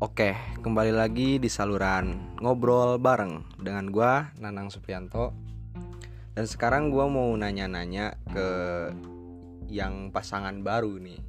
[0.00, 0.32] Oke,
[0.64, 5.36] kembali lagi di saluran ngobrol bareng dengan gua Nanang Suprianto.
[6.32, 8.48] Dan sekarang gua mau nanya-nanya ke
[9.68, 11.20] yang pasangan baru nih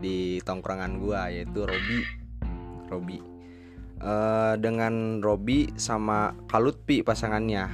[0.00, 2.00] di tongkrongan gua yaitu Robi.
[2.88, 3.20] Robi.
[4.00, 7.68] Eh, dengan Robi sama Kalutpi pasangannya.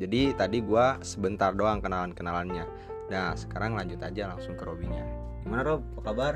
[0.00, 2.64] Jadi tadi gua sebentar doang kenalan-kenalannya.
[3.12, 5.04] Nah, sekarang lanjut aja langsung ke Robinya.
[5.44, 5.84] Gimana Rob?
[6.00, 6.34] Apa kabar?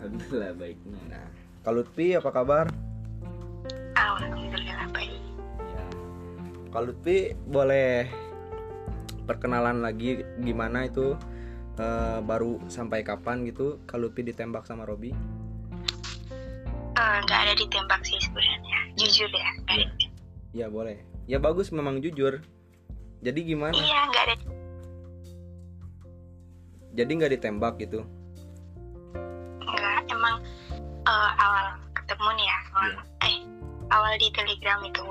[0.00, 1.00] Alhamdulillah baiknya.
[1.12, 1.35] Nah,
[1.66, 2.70] Kalutpi apa kabar?
[3.98, 5.18] Alhamdulillah baik.
[6.70, 6.78] Ya.
[6.78, 8.06] Lutfi boleh
[9.26, 11.18] perkenalan lagi gimana itu
[11.74, 15.10] eh, baru sampai kapan gitu kalau Lutfi ditembak sama Robi?
[16.94, 18.78] Eh, nggak ada ditembak sih sebenarnya.
[18.94, 19.50] Jujur ya.
[19.66, 19.86] nggak ada.
[20.54, 21.02] Ya boleh.
[21.26, 22.46] Ya bagus memang jujur.
[23.26, 23.74] Jadi gimana?
[23.74, 24.34] Iya nggak ada.
[26.94, 28.06] Jadi nggak ditembak gitu?
[29.66, 30.46] Nggak emang
[31.06, 32.58] eh, awal ketemu nih ya.
[32.74, 32.90] Awal,
[33.22, 33.36] Eh
[33.90, 35.02] awal di telegram itu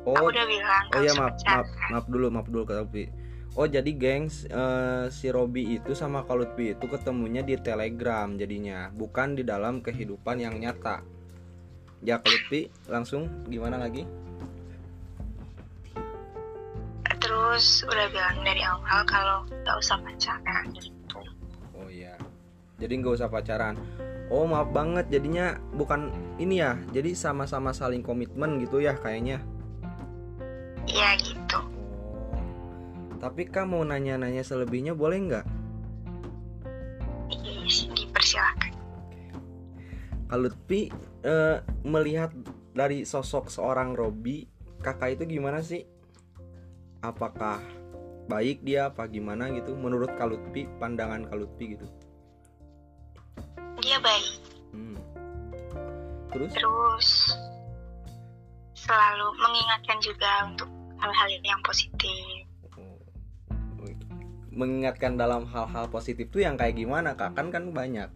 [0.00, 3.04] Oh, aku udah bilang oh ya maaf, maaf, maaf dulu, maaf dulu Lutfi.
[3.52, 8.88] Oh jadi gengs eh, si Robi itu sama Kak Lutfi itu ketemunya di Telegram jadinya,
[8.96, 11.04] bukan di dalam kehidupan yang nyata.
[12.00, 14.08] Ya Kak Lutfi langsung gimana lagi?
[17.20, 21.20] Terus udah bilang dari awal kalau nggak usah pacaran gitu.
[21.76, 22.16] Oh iya.
[22.80, 23.76] Jadi nggak usah pacaran.
[24.30, 26.78] Oh maaf banget jadinya bukan ini ya.
[26.94, 29.42] Jadi sama-sama saling komitmen gitu ya kayaknya.
[30.86, 31.58] Iya gitu.
[31.58, 31.68] Oh.
[33.18, 35.46] Tapi kamu mau nanya-nanya selebihnya boleh nggak?
[37.30, 38.72] Iya, dipersilakan.
[40.30, 40.94] Kalau Lutfi
[41.26, 42.30] eh, melihat
[42.70, 44.46] dari sosok seorang Robi,
[44.78, 45.82] kakak itu gimana sih?
[47.02, 47.58] Apakah
[48.30, 49.74] baik dia apa gimana gitu?
[49.74, 51.86] Menurut Kalutpi, pandangan Kalutpi gitu.
[53.90, 54.26] Dia baik.
[54.70, 54.98] Hmm.
[56.30, 56.52] Terus?
[56.54, 57.08] Terus
[58.78, 62.46] selalu mengingatkan juga untuk hal-hal yang positif.
[62.70, 63.90] Oh.
[64.50, 68.06] mengingatkan dalam hal-hal positif tuh yang kayak gimana kak kan kan banyak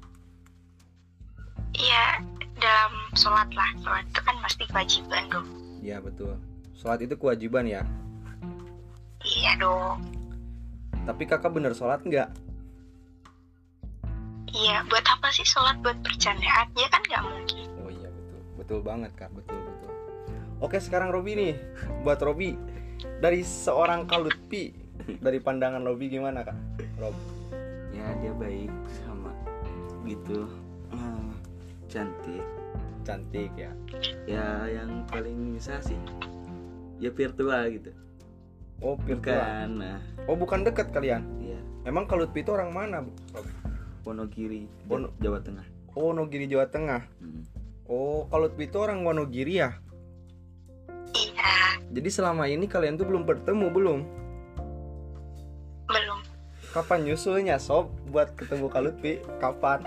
[1.72, 2.22] Iya,
[2.54, 3.70] dalam sholat lah.
[3.80, 5.46] Sholat itu kan pasti kewajiban dong.
[5.80, 6.38] ya betul
[6.72, 7.82] sholat itu kewajiban ya
[9.20, 9.98] Iya dong.
[11.02, 12.30] tapi kakak bener sholat nggak
[14.54, 16.70] Iya, buat apa sih sholat buat bercandaan?
[16.74, 17.66] Ya kan nggak mungkin.
[17.76, 19.90] oh iya betul betul banget kak betul betul
[20.58, 21.52] oke sekarang Robi nih
[22.06, 22.54] buat Robi
[23.18, 24.70] dari seorang kalutpi
[25.18, 26.56] dari pandangan Robi gimana kak
[26.96, 27.14] Rob
[27.90, 28.70] Ya dia baik
[29.00, 29.30] sama
[30.04, 30.44] gitu.
[30.90, 31.30] Ah,
[31.86, 32.42] cantik.
[33.02, 33.70] cantik ya
[34.24, 35.98] Ya yang paling bisa sih
[36.96, 37.90] ya virtual gitu.
[38.80, 39.68] oh virtual Bukan.
[39.82, 43.02] Nah, oh bukan dekat kalian ya emang kalutpi itu orang mana
[43.34, 43.46] Rob?
[44.04, 45.64] Wonogiri, Wono- Jawa Tengah.
[45.92, 47.42] oh Nogiri Jawa Tengah Hmm.
[47.86, 49.70] oh kalutpi itu orang Wonogiri ya
[51.10, 54.00] Iya, jadi selama ini kalian tuh belum bertemu belum
[55.84, 56.18] belum.
[56.70, 59.22] Kapan nyusulnya sob buat ketemu Kalutpi?
[59.38, 59.86] Kapan?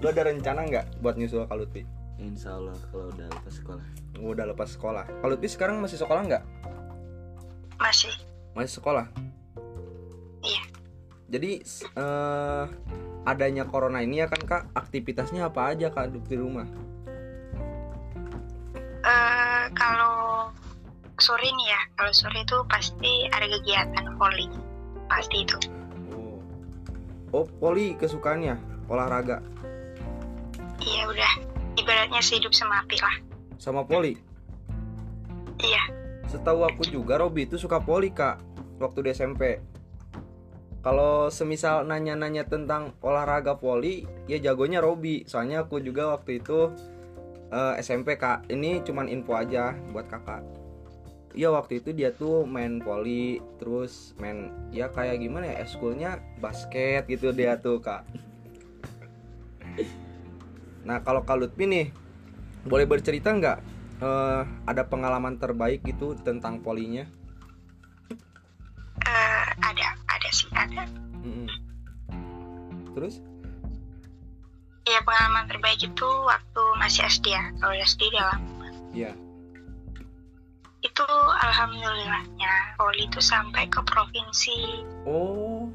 [0.00, 1.86] Lu ada rencana nggak buat nyusul Kalutpi?
[2.16, 3.84] Insya Allah kalau udah lepas sekolah.
[4.16, 5.04] Udah lepas sekolah.
[5.20, 6.42] Kalutpi sekarang masih sekolah nggak?
[7.76, 8.10] Masih.
[8.52, 9.06] Masih sekolah.
[10.40, 10.62] Iya.
[11.28, 11.64] Jadi
[11.96, 12.64] eh,
[13.24, 16.68] adanya corona ini ya kan kak, aktivitasnya apa aja kak di rumah?
[19.04, 20.48] Eh kalau
[21.20, 24.48] sore nih ya, kalau sore itu pasti ada kegiatan volley.
[25.08, 25.56] Pasti itu.
[26.12, 26.40] Oh,
[27.32, 28.56] oh poli kesukaannya
[28.88, 29.40] olahraga
[30.84, 31.32] Iya udah.
[31.74, 33.16] Ibaratnya sehidup semati lah.
[33.58, 34.18] sama poli.
[35.62, 35.82] Iya.
[36.28, 38.42] Setahu aku juga Robi itu suka poli kak
[38.82, 39.62] waktu di SMP.
[40.84, 45.24] Kalau semisal nanya-nanya tentang olahraga poli, ya jagonya Robi.
[45.24, 46.68] Soalnya aku juga waktu itu
[47.48, 48.52] eh, SMP kak.
[48.52, 50.44] Ini cuman info aja buat kakak.
[51.34, 57.08] Iya waktu itu dia tuh main poli, terus main ya kayak gimana ya, eskulnya basket
[57.08, 58.04] gitu dia tuh kak.
[60.84, 61.86] Nah kalau Kak Lutfi nih,
[62.68, 63.58] boleh bercerita nggak
[64.04, 67.08] eh, ada pengalaman terbaik gitu tentang polinya?
[70.54, 70.84] Ada.
[71.20, 71.48] Mm-mm.
[72.94, 73.18] Terus?
[74.84, 77.44] Ya pengalaman terbaik itu waktu masih SD ya.
[77.58, 78.40] Kalau SD dalam
[78.94, 79.10] Iya.
[80.84, 81.06] itu
[81.40, 85.72] alhamdulillahnya Poli itu sampai ke provinsi Oh,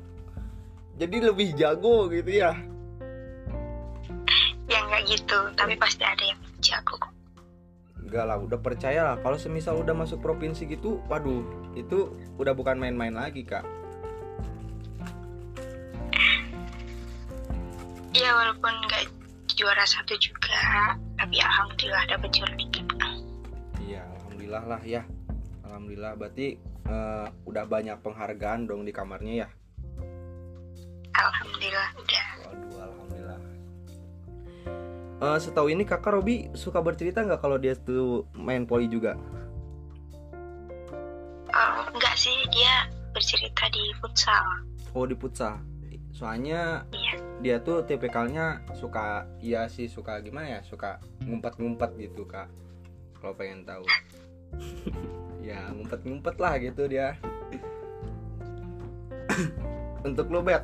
[0.96, 2.54] jadi lebih jago gitu ya?
[4.70, 7.10] yang nggak gitu tapi pasti ada yang jago kok.
[8.00, 9.16] Enggak lah, udah percaya lah.
[9.18, 11.42] Kalau semisal udah masuk provinsi gitu, waduh,
[11.74, 13.66] itu udah bukan main-main lagi kak.
[18.19, 19.04] Ya walaupun nggak
[19.56, 22.83] juara satu juga tapi alhamdulillah dapat juara tiga
[23.80, 25.01] Iya, alhamdulillah lah ya.
[25.66, 29.50] Alhamdulillah berarti eh, udah banyak penghargaan dong di kamarnya ya.
[31.16, 33.39] alhamdulillah udah Waduh, alhamdulillah.
[35.19, 39.16] Eh, setahu ini kakak Robi suka bercerita nggak kalau dia tuh main poli juga?
[41.50, 44.45] Eh, enggak sih dia bercerita di futsal
[44.94, 45.60] Oh di futsal.
[46.13, 52.52] Soalnya iya dia tuh tipikalnya suka iya sih suka gimana ya suka ngumpet-ngumpet gitu kak.
[53.20, 53.84] Kalau pengen tahu.
[55.48, 57.16] ya ngumpet-ngumpet lah gitu dia.
[60.04, 60.64] Untuk lu bet,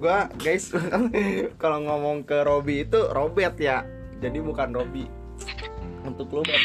[0.00, 0.72] gua guys
[1.62, 3.84] kalau ngomong ke Robi itu Robet ya,
[4.20, 5.04] jadi bukan Robi.
[6.04, 6.60] Untuk lu bet,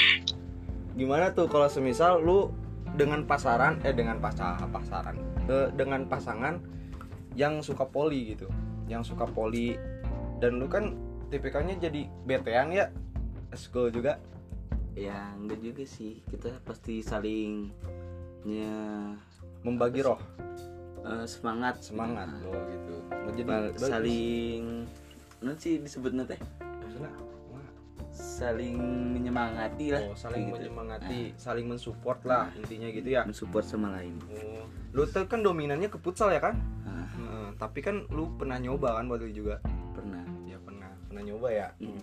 [0.96, 2.52] gimana tuh kalau semisal lu
[2.96, 5.20] dengan pasaran eh dengan pasar pasaran
[5.52, 6.64] eh, dengan pasangan
[7.36, 8.48] yang suka poli gitu
[8.90, 9.78] yang suka poli.
[10.42, 10.94] Dan lu kan
[11.32, 12.92] tipikalnya jadi betean ya?
[13.56, 14.20] School juga?
[14.96, 16.24] Ya enggak juga sih.
[16.28, 17.72] Kita pasti saling
[18.46, 18.76] ya
[19.66, 20.20] membagi roh.
[21.06, 21.86] eh, semangat.
[21.86, 22.96] Semangat Nah, lo gitu.
[23.30, 23.42] Jadi
[23.78, 24.90] saling
[25.46, 26.42] nanti sih disebutnya teh?
[26.58, 27.16] Maksudnya, wah,
[28.16, 28.80] saling
[29.12, 30.56] menyemangati lah oh, saling Gitu.
[30.56, 33.28] menyemangati saling mensupport lah intinya gitu ya.
[33.28, 34.16] Mensupport sama lain.
[34.32, 34.64] Oh.
[34.96, 36.56] lu tuh kan dominannya ke futsal ya kan
[36.88, 39.60] Nah, Heeh, tapi kan lu pernah nyoba kan waktu juga?
[39.92, 40.24] Pernah.
[40.48, 40.88] Ya pernah.
[41.12, 41.68] Pernah nyoba ya?
[41.84, 42.00] Hmm.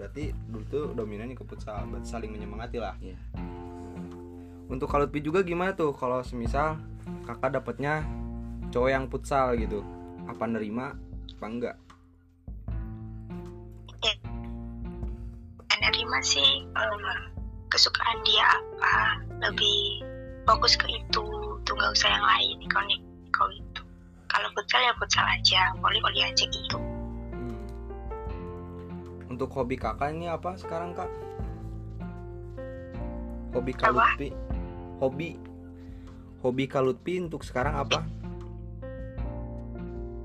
[0.00, 2.96] berarti dulu tuh dominannya ke futsal berarti saling menyemangati lah.
[3.04, 3.20] Ya
[4.70, 5.90] untuk kalau juga gimana tuh?
[5.92, 6.78] Kalau semisal
[7.26, 8.06] kakak dapetnya
[8.70, 9.82] cowok yang futsal gitu
[10.30, 10.94] apa nerima
[11.36, 11.76] apa enggak
[16.10, 17.18] menerima sih eh,
[17.70, 18.94] kesukaan dia apa
[19.46, 20.02] lebih
[20.42, 21.22] fokus ke itu
[21.62, 23.82] tuh nggak usah yang lain kalau nih kalau itu.
[24.26, 26.78] Kalau futsal ya futsal aja volley volley aja gitu.
[27.30, 27.62] Hmm.
[29.30, 31.06] untuk hobi kakak ini apa sekarang kak?
[33.54, 33.82] Hobi Apa?
[33.86, 34.28] kalutpi.
[34.98, 35.28] Hobi
[36.42, 38.02] hobi kalutpi untuk sekarang apa?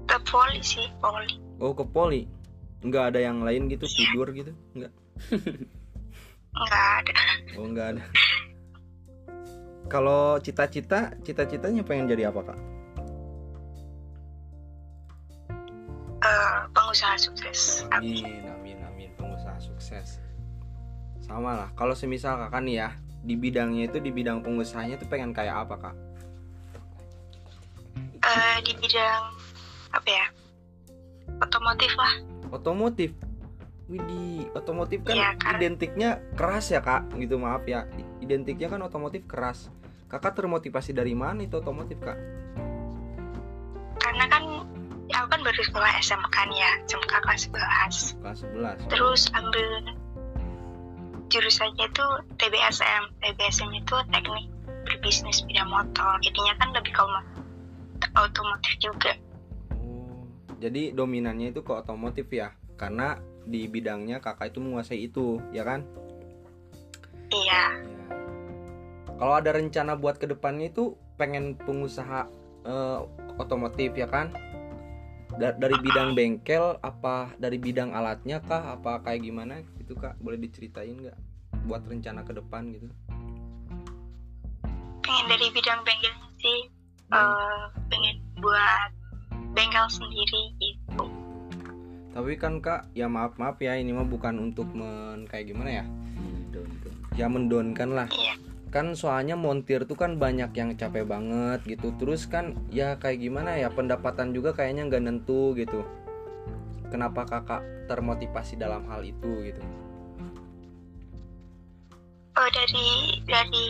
[0.10, 1.38] Ke volley sih volley.
[1.62, 2.26] Oh ke poli
[2.82, 4.50] nggak ada yang lain gitu tidur gitu?
[4.74, 5.05] Nggak
[6.56, 7.20] nggak ada
[7.60, 8.04] oh nggak ada
[9.86, 12.60] kalau cita-cita cita-citanya pengen jadi apa kak
[16.26, 19.10] Eh, pengusaha sukses Amin, amin, amin.
[19.14, 20.18] Pengusaha sukses.
[21.22, 21.70] Sama lah.
[21.78, 22.90] Kalau semisal kakak nih ya,
[23.22, 25.96] di bidangnya itu di bidang pengusahanya tuh pengen kayak apa kak?
[28.26, 29.24] Eh, di bidang
[29.94, 30.26] apa ya
[31.46, 32.14] otomotif lah
[32.50, 33.12] Otomotif.
[33.86, 35.56] Widih, otomotif kan Iya, Kak.
[35.56, 37.06] identiknya keras ya kak.
[37.14, 37.86] Gitu maaf ya.
[38.18, 39.70] Identiknya kan otomotif keras.
[40.06, 42.18] Kakak termotivasi dari mana itu otomotif kak?
[43.98, 44.44] karena kan
[45.08, 48.40] ya aku kan baru sekolah SMK kan ya SMK kelas 11 Kelas
[48.78, 48.86] 11.
[48.86, 49.66] terus ambil
[51.28, 52.06] jurusannya itu
[52.38, 54.46] TBSM TBSM itu teknik
[54.86, 57.28] berbisnis bidang motor jadinya kan lebih ke omo-
[58.16, 59.18] otomotif juga
[59.74, 60.30] Oh,
[60.60, 62.54] jadi dominannya itu ke otomotif ya?
[62.76, 65.86] Karena di bidangnya kakak itu menguasai itu, ya kan?
[67.34, 67.64] iya.
[67.80, 68.06] Ya.
[69.16, 72.28] Kalau ada rencana buat ke depannya itu pengen pengusaha
[72.68, 73.00] eh,
[73.40, 74.36] otomotif ya kan?
[75.36, 78.76] Da- dari bidang bengkel apa dari bidang alatnya kah?
[78.76, 79.64] Apa kayak gimana?
[79.80, 80.20] Gitu kak.
[80.20, 81.18] Boleh diceritain nggak
[81.66, 82.88] buat rencana ke depan gitu?
[85.00, 86.60] Pengen dari bidang bengkelnya sih
[87.16, 88.92] eh, pengen buat
[89.56, 91.25] bengkel sendiri gitu
[92.16, 95.86] tapi kan kak ya maaf maaf ya ini mah bukan untuk men kayak gimana ya?
[96.16, 96.48] Hmm,
[97.20, 98.08] ya mendonkan lah.
[98.72, 101.92] Kan soalnya montir tuh kan banyak yang capek banget gitu.
[102.00, 105.84] Terus kan ya kayak gimana ya pendapatan juga kayaknya nggak nentu gitu.
[106.88, 109.60] Kenapa kakak termotivasi dalam hal itu gitu?
[112.40, 113.68] Oh dari dari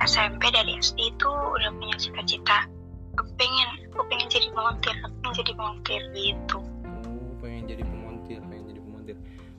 [0.00, 2.64] SMP dari SD itu udah punya cita-cita.
[3.20, 6.61] Aku pengen aku pengen jadi montir aku pengen jadi montir gitu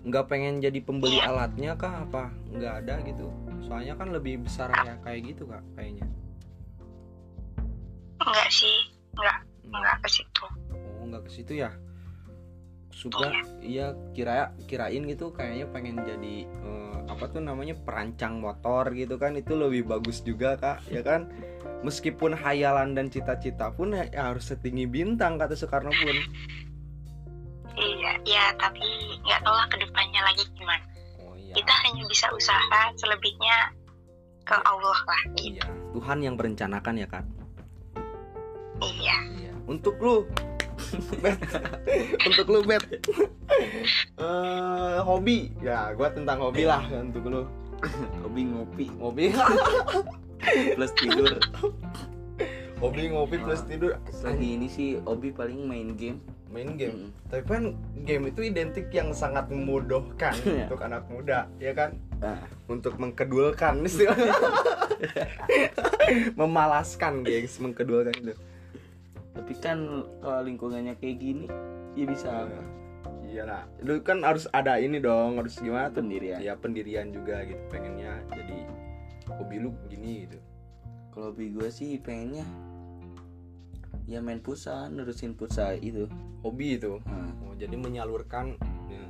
[0.04, 1.32] nggak pengen jadi pembeli Iya.
[1.32, 2.04] alatnya kah?
[2.04, 3.28] Apa nggak ada gitu?
[3.64, 6.06] Soalnya kan lebih besar ya kayak gitu kak kayaknya.
[8.20, 8.78] Enggak sih
[9.16, 9.74] enggak Hmm.
[9.80, 10.46] enggak ke situ.
[11.00, 11.72] Oh nggak ke situ ya?
[12.94, 13.96] Suka iya.
[14.14, 19.56] kira kirain gitu kayaknya pengen jadi eh, apa tuh namanya perancang motor gitu kan itu
[19.56, 21.28] lebih bagus juga kak ya kan?
[21.84, 26.16] Meskipun hayalan dan cita-cita pun ya, ya harus setinggi bintang kata Soekarno pun.
[26.16, 26.72] iya
[28.24, 28.86] ya tapi
[29.26, 30.86] nggak tahu lah ke depannya lagi gimana.
[31.22, 31.54] Oh iya.
[31.58, 33.74] Kita hanya bisa usaha selebihnya
[34.44, 35.60] ke Allah lah gitu.
[35.60, 37.26] Iya Tuhan yang merencanakan ya kak.
[38.84, 39.18] Iya.
[39.40, 39.52] Iya.
[39.70, 40.28] Untuk lu.
[41.24, 41.40] Bet
[42.28, 42.84] untuk lu bet
[44.20, 45.50] Eh, hobi.
[45.64, 47.42] Ya gua tentang hobi lah untuk lu.
[48.26, 48.86] Hobi ngopi.
[49.00, 49.26] Hobi.
[50.76, 51.40] Plus tidur.
[52.84, 53.96] Hobi ngopi plus tidur.
[54.28, 56.20] Lagi ini sih hobi paling main game
[56.54, 56.96] main game.
[56.96, 57.10] Mm.
[57.28, 57.64] tapi kan
[58.06, 60.70] game itu identik yang sangat memudahkan Iya.
[60.70, 61.98] untuk anak muda ya kan?
[62.22, 63.82] Nah, untuk mengkedulkan.
[63.82, 64.32] Istilahnya
[66.40, 68.34] memalaskan gengs mengkedulkan itu.
[69.34, 71.46] Tapi kan kalau lingkungannya kayak gini
[71.98, 72.30] ya bisa.
[72.46, 72.62] Apa
[73.26, 73.44] iya.
[73.50, 76.06] Lah lu kan harus ada ini dong harus gimana tuh?
[76.06, 76.38] Pendirian.
[76.40, 78.58] Ya pendirian juga gitu pengennya jadi
[79.34, 80.38] hobi lu gini gitu.
[81.12, 82.46] Kalau hobi gue sih pengennya
[84.04, 86.08] ya main futsal nerusin futsal itu.
[86.44, 87.00] Hobi itu.
[87.08, 88.60] Nah, oh, jadi menyalurkan
[88.92, 89.04] ya.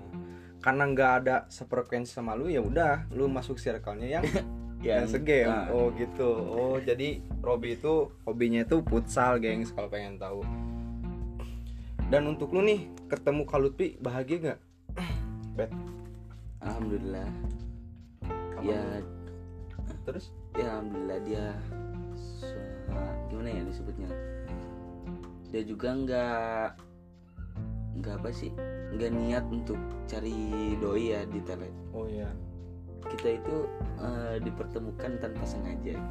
[0.61, 4.25] karena nggak ada sefrekuensi sama lu ya udah lu masuk circle-nya yang
[4.87, 5.49] yang segame.
[5.49, 6.29] Nah, oh gitu.
[6.29, 10.45] Oh jadi Robi itu hobinya itu futsal gengs kalau pengen tahu.
[12.11, 14.59] Dan untuk lu nih ketemu Kalutpi bahagia nggak?
[16.65, 17.27] Alhamdulillah.
[18.53, 18.83] Sama ya.
[20.03, 20.29] terus?
[20.53, 21.45] Ya alhamdulillah dia
[23.33, 24.09] gimana ya disebutnya
[25.53, 26.67] dia juga nggak
[28.01, 28.49] nggak apa sih?
[28.97, 29.77] Nggak niat untuk
[30.09, 31.69] cari doi ya di tele.
[31.93, 32.25] Oh iya.
[33.05, 33.69] Kita itu
[34.01, 36.01] eh, dipertemukan tanpa sengaja.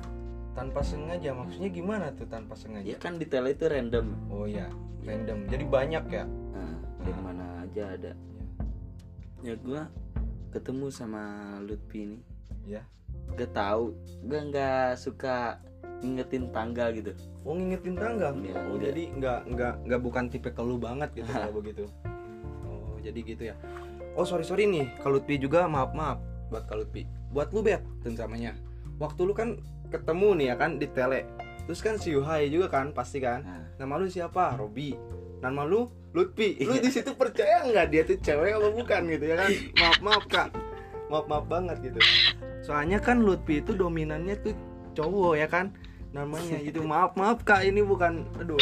[0.54, 4.14] Tanpa sengaja maksudnya gimana tuh tanpa ya sengaja kan di tele itu random.
[4.30, 4.70] Oh iya
[5.02, 5.50] random.
[5.50, 6.24] Jadi banyak ya?
[6.54, 8.12] Nah, dari mana aja ada.
[9.42, 9.90] Ya gua
[10.54, 12.18] ketemu sama Lutfi ini.
[12.62, 12.86] Ya
[13.34, 13.98] gak tahu.
[14.22, 15.58] Gua nggak suka
[16.02, 17.12] ngingetin tanggal gitu.
[17.46, 21.52] Oh ngingetin tanggal Iya, oh jadi nggak nggak nggak bukan tipe lu banget gitu kalau
[21.54, 21.84] begitu.
[22.66, 23.54] Oh jadi gitu ya.
[24.18, 24.90] Oh sorry sorry nih.
[25.00, 26.18] Kalutpi juga maaf maaf
[26.50, 28.52] buat Kalutpi buat lu bet tentamanya
[29.00, 29.56] waktu lu kan
[29.88, 31.24] ketemu nih ya kan di tele.
[31.64, 33.46] Terus kan si Yuhai juga kan pasti kan?
[33.46, 34.58] Nah, nama lu siapa?
[34.58, 34.98] Robi.
[35.38, 36.60] Nama lu Lutfi.
[36.60, 39.50] Lu di situ percaya nggak dia tuh cewek apa bukan gitu ya kan?
[39.80, 40.48] Maaf maaf kak.
[41.08, 42.00] Maaf maaf banget gitu.
[42.62, 44.54] Soalnya kan Lutfi itu dominannya tuh
[44.92, 45.72] cowok ya kan?
[46.12, 46.82] Namanya gitu.
[46.82, 48.60] Maaf maaf kak ini bukan aduh.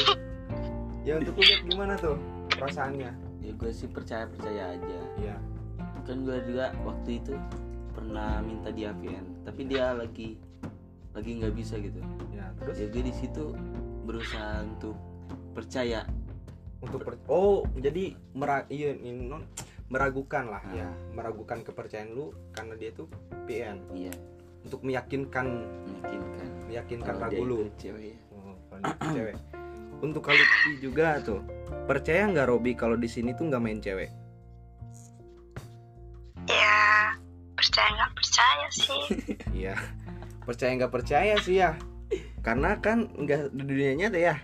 [1.03, 2.17] Ya untuk lu gimana tuh
[2.53, 3.11] perasaannya?
[3.41, 4.99] Ya gue sih percaya percaya aja.
[5.17, 5.37] Iya.
[6.05, 7.35] Kan gue juga waktu itu
[7.91, 10.39] pernah minta di APN tapi dia lagi
[11.11, 11.99] lagi nggak bisa gitu.
[12.31, 12.79] Ya terus?
[12.79, 13.51] Ya gue di situ
[14.05, 14.95] berusaha untuk
[15.51, 16.07] percaya.
[16.81, 19.45] Untuk per- oh jadi mera iya non
[19.91, 20.73] meragukan lah Ah.
[20.73, 23.11] ya meragukan kepercayaan lu karena dia tuh
[23.45, 24.15] PN iya
[24.65, 25.47] untuk meyakinkan
[26.05, 28.17] meyakinkan meyakinkan kalau ragu lu cewek ya.
[28.33, 28.55] Oh,
[29.13, 29.37] cewek.
[30.01, 30.25] Untuk
[30.81, 31.45] juga tuh.
[31.85, 34.11] Percaya nggak Robi kalau di sini tuh nggak main cewek?
[36.51, 37.15] ya
[37.55, 39.03] percaya nggak percaya sih
[39.61, 39.77] Iya.
[40.43, 41.77] Percaya nggak percaya sih ya.
[42.41, 44.37] Karena kan nggak di dunia nyata ya.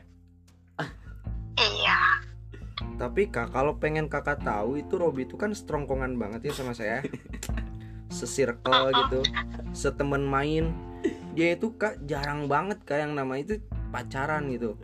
[1.56, 1.98] iya
[3.00, 7.00] Tapi kak kalau pengen kakak tahu itu Robi itu kan strongkongan banget ya sama saya.
[8.08, 9.20] Sesirkel gitu,
[9.74, 10.72] setemen main.
[11.36, 13.60] Dia itu kak jarang banget kak yang nama itu
[13.92, 14.74] pacaran gitu.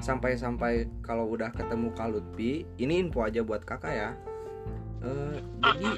[0.00, 4.10] Sampai-sampai kalau udah ketemu Kalutpi, ini info aja buat kakak ya.
[5.02, 5.90] Eh, jadi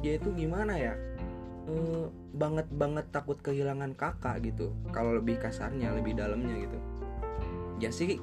[0.00, 0.94] dia itu gimana ya?
[1.66, 4.70] Eh, banget banget takut kehilangan kakak gitu.
[4.94, 6.78] Kalau lebih kasarnya, lebih dalamnya gitu.
[7.82, 8.22] Ya sih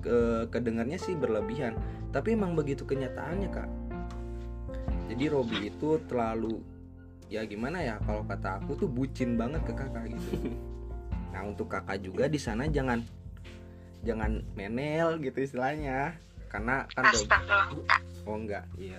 [0.00, 1.76] ke kedengarnya sih berlebihan
[2.10, 3.70] tapi emang begitu kenyataannya kak
[5.12, 6.58] jadi Robi itu terlalu
[7.30, 10.50] ya gimana ya kalau kata aku tuh bucin banget ke kakak gitu.
[11.30, 13.06] Nah untuk kakak juga di sana jangan
[14.02, 16.18] jangan menel gitu istilahnya.
[16.50, 17.06] Karena kan
[18.26, 18.66] oh enggak.
[18.74, 18.98] Iya.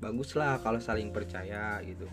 [0.00, 2.08] Bagus lah kalau saling percaya gitu.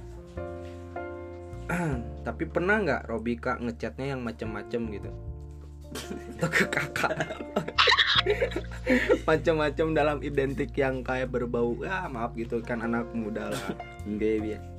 [2.28, 5.12] Tapi pernah nggak Robi kak ngechatnya yang macem-macem gitu?
[6.36, 7.16] Atau ke kakak.
[9.28, 12.60] Macam-macam dalam identik yang kayak berbau ya maaf gitu.
[12.60, 13.80] Kan anak muda lah.
[14.04, 14.73] Enggak ya biar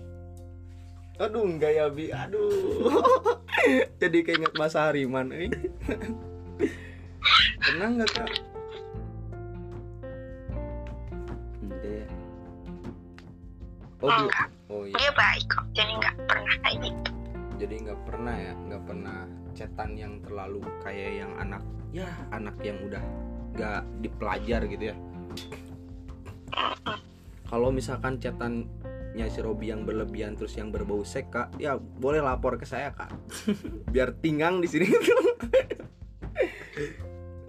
[1.21, 2.11] aduh enggak ya bi.
[2.11, 2.91] Aduh.
[4.03, 5.51] Jadi keinget masa hariman eh.
[7.65, 8.31] pernah nggak kak?
[11.65, 12.07] Enggak ya
[14.05, 14.95] oh bu enggak oh iya.
[15.01, 17.11] Dia baik kok jadi nggak pernah kayak gitu.
[17.55, 19.19] Jadi nggak pernah ya nggak pernah
[19.55, 21.63] chatan yang terlalu kayak yang anak
[21.95, 23.05] ya anak yang udah
[23.55, 24.97] nggak dipelajar gitu ya.
[27.49, 28.19] Kalau misalkan
[29.15, 32.91] chatannya si Robi yang berlebihan terus yang berbau sek kak ya boleh lapor ke saya
[32.91, 33.15] kak.
[33.95, 34.91] Biar tinggang di sini.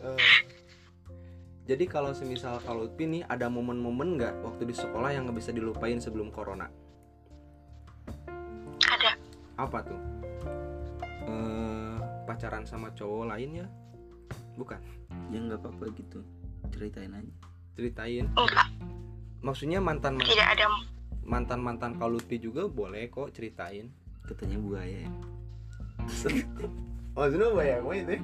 [0.05, 0.21] Eh,
[1.65, 5.49] jadi kalau semisal kalau Lutfi nih ada momen-momen nggak waktu di sekolah yang nggak bisa
[5.49, 6.69] dilupain sebelum corona?
[8.85, 9.17] Ada.
[9.57, 9.97] Apa tuh?
[11.25, 11.97] Eh
[12.29, 13.67] pacaran sama cowok lain ya?
[14.61, 14.77] Bukan?
[15.33, 16.21] Ya nggak apa-apa gitu.
[16.69, 17.33] Ceritain aja.
[17.73, 18.29] Ceritain.
[18.37, 18.69] Enggak.
[19.41, 20.69] Maksudnya mantan tidak ada
[21.25, 23.89] mantan mantan Kak Lutfi juga boleh kok ceritain.
[24.25, 25.11] Katanya buaya ya.
[27.17, 28.17] Maksudnya buaya apa itu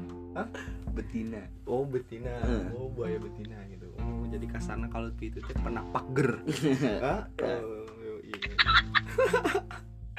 [0.92, 1.42] betina.
[1.66, 2.34] Oh betina.
[2.46, 2.72] Hmm.
[2.78, 3.90] oh buaya betina gitu.
[4.00, 6.40] Oh jadi kasarnya Kak Lutfi itu teh pernah pager.
[7.04, 7.26] Hah?
[7.42, 7.86] Oh,
[8.22, 8.40] iya.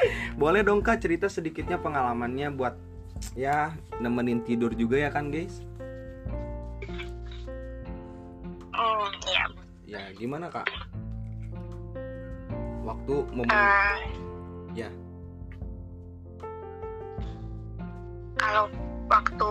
[0.41, 2.75] boleh dong kak cerita sedikitnya pengalamannya buat
[3.39, 3.71] ya
[4.03, 5.63] nemenin tidur juga ya kan guys?
[8.75, 9.45] Hmm, ya
[9.87, 10.67] ya gimana kak
[12.83, 13.99] waktu momen Eh,
[14.73, 14.89] Ya.
[18.41, 18.65] Kalau
[19.07, 19.51] waktu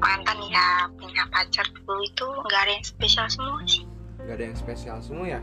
[0.00, 3.84] mantan ya punya pacar dulu itu nggak ada yang spesial semua sih,
[4.24, 5.40] nggak ada yang spesial semua ya?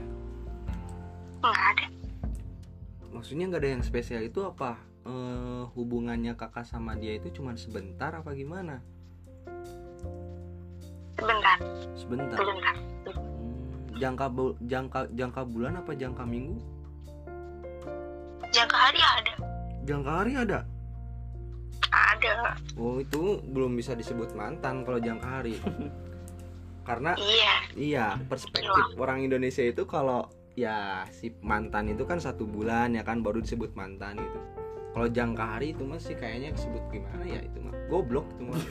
[1.44, 1.86] Nggak ada.
[3.14, 4.78] maksudnya nggak ada yang spesial itu apa?
[5.04, 8.80] Eh, hubungannya kakak sama dia itu cuma sebentar apa gimana?
[11.18, 11.58] Sebentar,
[11.98, 12.38] sebentar.
[12.38, 12.76] Sebentar.
[13.12, 14.26] Hmm, jangka
[14.64, 16.77] jangka jangka bulan apa jangka minggu
[18.58, 19.34] Jangka hari ada,
[19.86, 20.60] jangka hari ada?
[21.94, 22.58] Ada.
[22.74, 25.62] oh itu belum bisa disebut mantan kalau jangka hari.
[26.90, 30.26] Karena Iya, iya perspektif orang Indonesia itu kalau
[30.58, 34.40] ya si mantan itu kan satu bulan ya kan baru disebut mantan gitu.
[34.90, 38.58] Kalau jangka hari itu masih kayaknya disebut gimana ya itu mah goblok itu mah.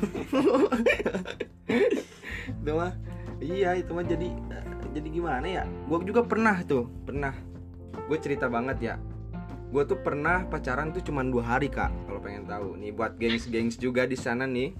[2.46, 2.90] Itu mah
[3.38, 4.66] iya itu mah jadi eh,
[4.98, 5.62] jadi gimana ya?
[5.86, 7.38] Gue juga pernah tuh pernah.
[8.10, 8.94] Gue cerita banget ya
[9.76, 12.80] gue tuh pernah pacaran tuh cuman dua hari kak kalau pengen tahu.
[12.80, 14.72] Nih buat gengs-gengs juga di sana nih.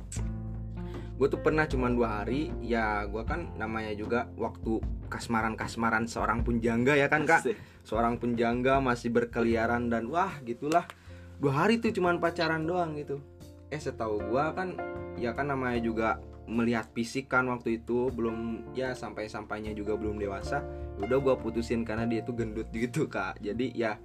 [1.21, 2.49] Gue tuh pernah cuman dua hari.
[2.65, 4.81] Ya gue kan namanya juga waktu
[5.12, 7.45] kasmaran-kasmaran seorang punjangga ya kan kak?
[7.85, 10.88] Seorang penjangga masih berkeliaran dan wah gitulah.
[11.37, 13.21] Dua hari tuh cuman pacaran doang gitu.
[13.69, 14.81] Eh setahu gua kan
[15.21, 16.09] ya kan namanya juga
[16.49, 18.09] melihat fisik kan waktu itu.
[18.17, 20.65] Belum ya sampai sampainya juga belum dewasa.
[21.05, 23.45] Udah gua putusin karena dia tuh gendut gitu kak.
[23.45, 24.00] Jadi ya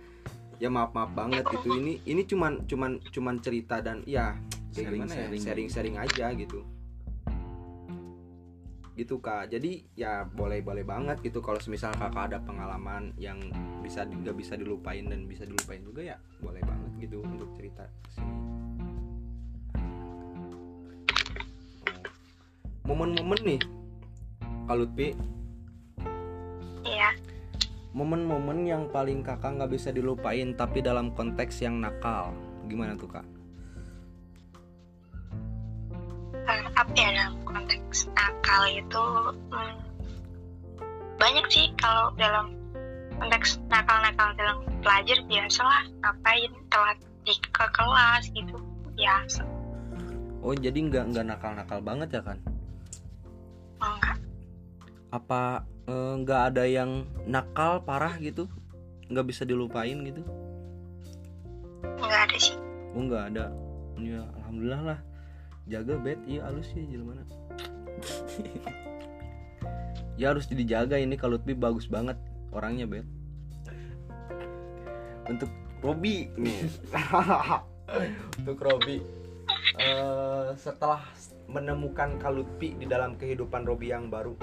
[0.61, 4.37] ya maaf maaf banget gitu ini ini cuman cuman cuman cerita dan ya
[4.69, 5.41] kayak gimana ya Sharing-sharing.
[5.41, 6.61] sharing sharing aja gitu
[8.93, 13.41] gitu kak jadi ya boleh boleh banget gitu kalau semisal kakak ada pengalaman yang
[13.81, 18.09] bisa nggak bisa dilupain dan bisa dilupain juga ya boleh banget gitu untuk cerita ke
[18.21, 18.29] sini
[21.81, 22.93] Oh.
[22.93, 23.61] momen-momen nih
[24.69, 25.17] kalau Lutfi
[26.85, 27.09] iya.
[27.91, 32.31] Momen-momen yang paling kakak nggak bisa dilupain tapi dalam konteks yang nakal.
[32.67, 33.25] Gimana tuh kak?
[36.47, 39.03] Eh, apa ya dalam konteks nakal itu
[39.51, 39.75] hmm,
[41.19, 41.67] banyak sih.
[41.79, 42.55] Kalau dalam
[43.19, 48.55] konteks nakal-nakal dalam pelajar biasalah ngapain telat di ke kelas gitu.
[48.95, 49.43] Biasa.
[50.41, 52.39] Oh jadi nggak nggak nakal-nakal banget ya kan
[53.81, 54.17] enggak.
[55.11, 58.47] Apa eh, nggak ada yang nakal parah gitu.
[59.11, 60.23] Nggak bisa dilupain gitu.
[61.83, 62.55] Enggak ada sih.
[62.95, 63.51] Oh nggak ada.
[63.99, 64.99] Ya alhamdulillah lah.
[65.67, 67.13] Jaga bed iya halus sih jelema
[70.19, 72.17] ya harus dijaga ini kalau Lutfi bagus banget
[72.49, 73.05] orangnya bed.
[75.29, 75.51] Untuk
[75.85, 76.65] Robi nih.
[78.41, 78.97] Untuk Robi.
[79.81, 81.05] Eh, setelah
[81.51, 84.33] menemukan Kalutpi di dalam kehidupan Robi yang baru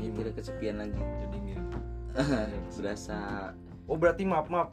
[0.00, 0.96] dia tidak kesepian lagi.
[0.96, 1.62] Jadi nggak
[2.80, 3.18] berasa
[3.86, 4.70] oh berarti maaf maaf.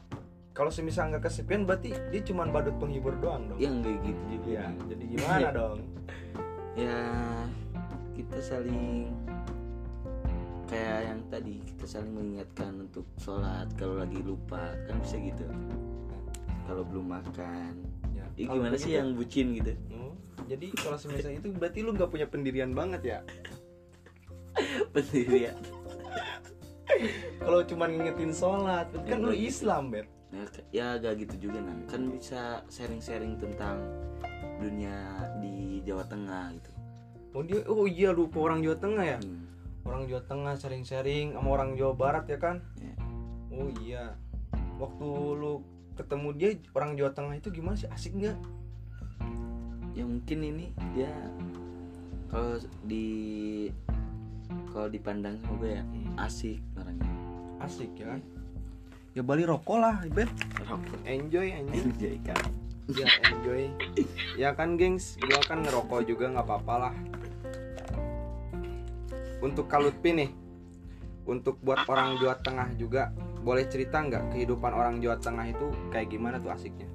[0.50, 3.58] Kalau semisal nggak kesepian berarti dia cuma badut penghibur doang dong?
[3.60, 4.46] Ya enggak gitu juga.
[4.48, 5.78] Iya, jadi gimana dong?
[6.74, 6.98] Ya
[8.16, 9.12] kita saling
[10.66, 15.46] kayak yang tadi kita saling mengingatkan untuk sholat kalau lagi lupa kan bisa gitu.
[16.66, 17.72] Kalau belum makan.
[18.12, 19.72] Ya, ya gimana sih begitu- yang bucin gitu?
[19.94, 20.12] Oh,
[20.50, 23.18] jadi kalau semisal itu berarti lu nggak punya pendirian banget ya
[24.94, 25.56] pendirian
[27.38, 30.08] kalau cuma ngingetin sholat kan lu Islam bet.
[30.28, 33.80] Ya, ya agak gitu juga nah kan bisa sharing-sharing tentang
[34.60, 36.70] dunia di Jawa Tengah gitu.
[37.32, 39.18] Oh dia oh iya lupa orang Jawa Tengah ya?
[39.20, 39.46] Hmm.
[39.88, 42.60] orang Jawa Tengah sharing-sharing sama orang Jawa Barat ya kan?
[42.76, 42.92] Ya.
[43.56, 44.04] oh iya.
[44.76, 45.64] Waktu lu
[45.96, 47.88] ketemu dia orang Jawa Tengah itu gimana sih?
[47.88, 48.36] Asik nggak?
[49.96, 51.08] Ya mungkin ini dia
[52.28, 53.08] kalau di
[54.78, 55.84] kalau dipandang sama gue ya.
[56.22, 57.10] Asik orangnya.
[57.58, 58.14] Asik ya?
[58.14, 58.22] Kan
[59.18, 60.30] ya balik rokok lah bet
[60.62, 61.02] rokok.
[61.02, 62.38] Enjoy enjoy enjoy kan?
[62.94, 63.62] Ya enjoy.
[64.38, 65.18] Ya kan gengs.
[65.18, 66.94] Gua kan ngerokok juga nggak apa-apa lah.
[69.42, 70.30] Untuk kalutpi nih.
[71.26, 73.10] Untuk buat orang Jawa Tengah juga
[73.42, 76.86] boleh cerita nggak kehidupan orang Jawa Tengah itu kayak gimana tuh asiknya?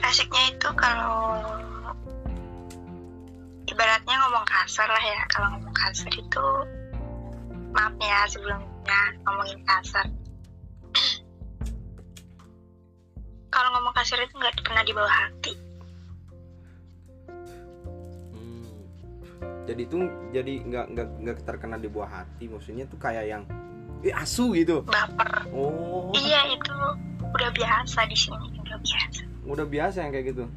[0.00, 1.44] Asiknya itu kalau
[4.10, 6.46] ibaratnya ngomong kasar lah ya kalau ngomong kasar itu
[7.70, 10.06] maaf ya sebelumnya ngomongin kasar
[13.54, 15.54] kalau ngomong kasar itu nggak pernah dibawa hati
[18.34, 18.82] Hmm.
[19.70, 20.02] Jadi tuh
[20.34, 23.46] jadi nggak nggak nggak terkena di buah hati, maksudnya tuh kayak yang
[24.02, 24.82] eh asu gitu.
[24.82, 26.74] baper Oh, iya itu
[27.22, 30.50] udah biasa di sini udah biasa udah biasa yang kayak gitu.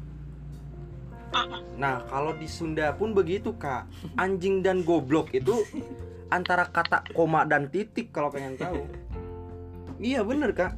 [1.74, 3.90] Nah, kalau di Sunda pun begitu, Kak.
[4.16, 5.66] Anjing dan goblok itu
[6.30, 8.86] antara kata koma dan titik kalau pengen tahu.
[9.98, 10.74] Iya bener, Kak.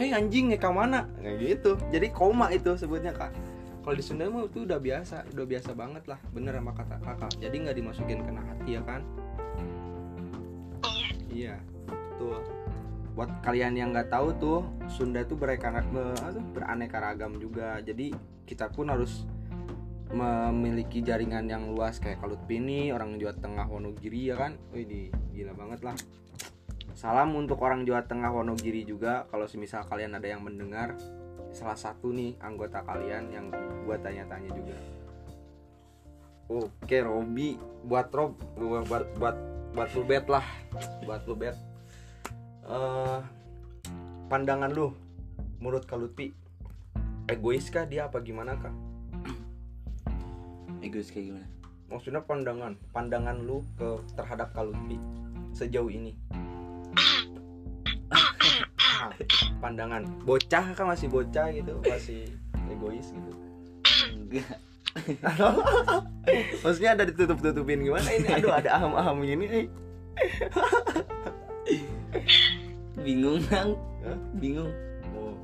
[0.00, 1.04] Hei anjing, ngeka mana?
[1.20, 1.70] Kayak gitu.
[1.92, 3.32] Jadi koma itu sebutnya, Kak.
[3.82, 6.20] Kalau di Sunda mah itu udah biasa, udah biasa banget lah.
[6.30, 7.32] Bener sama kata kakak.
[7.42, 9.02] Jadi nggak dimasukin kena hati ya kan?
[11.32, 11.56] iya Iya,
[11.90, 12.61] betul.
[13.12, 15.84] Buat kalian yang nggak tahu tuh, Sunda tuh beraneka,
[16.56, 17.76] beraneka ragam juga.
[17.84, 18.12] Jadi
[18.48, 19.28] kita pun harus
[20.12, 24.56] memiliki jaringan yang luas kayak Kalut Pini, orang Jawa Tengah Wonogiri ya kan.
[24.72, 25.96] Wih, gila banget lah.
[26.92, 29.24] Salam untuk orang Jawa Tengah Wonogiri juga.
[29.32, 30.96] Kalau semisal kalian ada yang mendengar,
[31.56, 33.48] salah satu nih anggota kalian yang
[33.88, 34.76] gua tanya-tanya juga.
[36.52, 37.56] Oke, Robi,
[37.88, 38.84] buat Rob, buat
[39.16, 39.36] buat
[39.72, 40.44] buat, lu lah,
[41.08, 41.71] buat lu.
[42.62, 43.18] Eh,
[44.30, 44.94] pandangan lu,
[45.58, 46.30] menurut Kalutpi,
[47.26, 48.70] egois kah dia apa gimana kah?
[50.86, 51.46] egois kayak gimana
[51.90, 54.94] Maksudnya pandangan, pandangan lu ke terhadap Kalutpi
[55.50, 56.14] sejauh ini.
[59.62, 62.30] Pandangan bocah kan masih bocah gitu, masih
[62.70, 63.30] egois gitu.
[64.14, 64.54] enggak
[66.62, 68.38] Maksudnya ada ditutup-tutupin gimana ini?
[68.38, 69.66] Aduh, ada aham-aham gini.
[73.02, 73.74] Bingung bang
[74.06, 74.18] Hah?
[74.38, 74.70] bingung
[75.12, 75.36] Oh.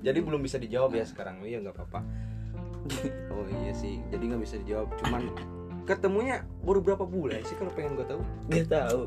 [0.00, 1.42] Jadi belum bisa dijawab ya sekarang.
[1.44, 2.00] Iya nggak apa-apa.
[3.34, 4.00] Oh iya sih.
[4.08, 4.88] Jadi nggak bisa dijawab.
[5.02, 5.28] Cuman
[5.84, 8.22] ketemunya baru berapa bulan sih kalau pengen gue tahu?
[8.50, 9.02] nggak tahu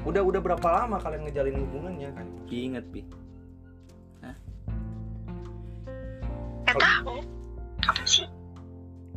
[0.00, 2.26] Udah udah berapa lama kalian ngejalin hubungannya kan?
[2.48, 3.04] ingat pi
[6.70, 7.18] nggak tahu
[7.82, 8.26] kapan sih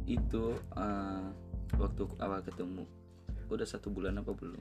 [0.10, 1.26] itu eh,
[1.78, 2.84] waktu awal ketemu
[3.54, 4.58] udah satu bulan apa belum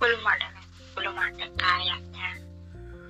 [0.00, 0.48] belum ada
[0.92, 2.28] belum ada kayaknya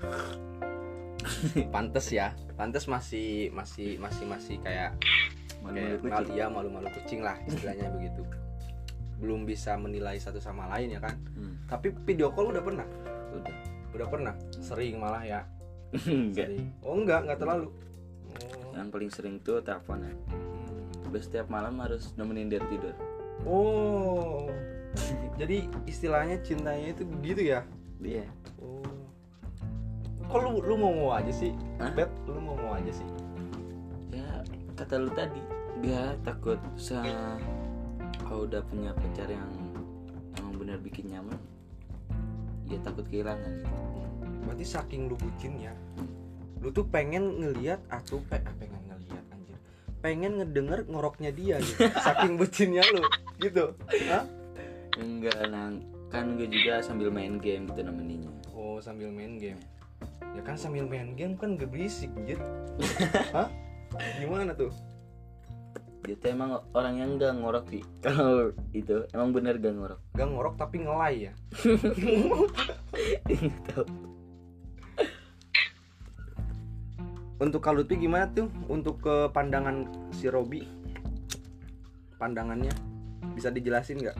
[1.74, 2.34] Pantes ya.
[2.58, 4.94] Pantes masih masih masih masih kayak
[5.62, 8.22] malu-malu kayak kucing ya malu-malu kucing lah istilahnya begitu.
[9.22, 11.14] Belum bisa menilai satu sama lain ya kan?
[11.38, 12.86] Hmm, Tapi video call udah pernah.
[13.32, 13.54] udah
[13.94, 14.34] Udah pernah.
[14.58, 15.40] Sering malah ya.
[16.10, 16.66] enggak Sering.
[16.82, 17.68] Oh enggak, enggak terlalu.
[18.32, 18.72] Oh.
[18.72, 20.16] yang paling sering tuh teleponan
[21.12, 22.96] Terus setiap malam harus nemenin dia tidur
[23.44, 24.48] Oh.
[25.40, 27.60] Jadi istilahnya cintanya itu begitu ya?
[28.02, 28.26] dia
[28.58, 28.82] Oh.
[30.26, 31.54] Kok lu lu mau mau aja sih?
[31.78, 31.94] Hah?
[31.94, 33.06] Bet, lu mau mau aja sih?
[34.12, 34.44] ya
[34.76, 35.40] kata lu tadi
[35.80, 37.00] dia takut se
[38.28, 39.48] kalau udah punya pacar yang
[40.36, 41.40] emang benar bikin nyaman
[42.68, 43.92] ya takut kehilangan gitu
[44.42, 45.70] Berarti saking lu bucinnya,
[46.58, 49.58] lu tuh pengen ngeliat atau pe ah, pengen ngeliat anjir.
[50.02, 51.86] Pengen ngedenger ngoroknya dia gitu.
[52.06, 53.06] saking bucinnya lu
[53.38, 53.78] gitu.
[54.10, 54.26] Hah?
[55.00, 55.80] Enggak nang
[56.12, 59.58] kan gue juga sambil main game gitu nemeninya Oh, sambil main game.
[60.36, 62.36] Ya kan sambil main game kan gak berisik anjir.
[63.36, 63.48] Hah?
[64.20, 64.72] Gimana tuh?
[66.02, 70.28] dia tuh emang orang yang enggak ngorok sih kalau itu emang bener gak ngorok Gak
[70.34, 71.32] ngorok tapi ngelay ya.
[73.70, 73.86] Tahu.
[77.42, 80.62] Untuk Kalutpi gimana tuh untuk ke pandangan si Robi?
[82.18, 82.70] Pandangannya
[83.34, 84.14] bisa dijelasin nggak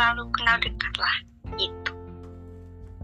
[0.00, 1.16] terlalu kenal dekat lah
[1.60, 1.92] gitu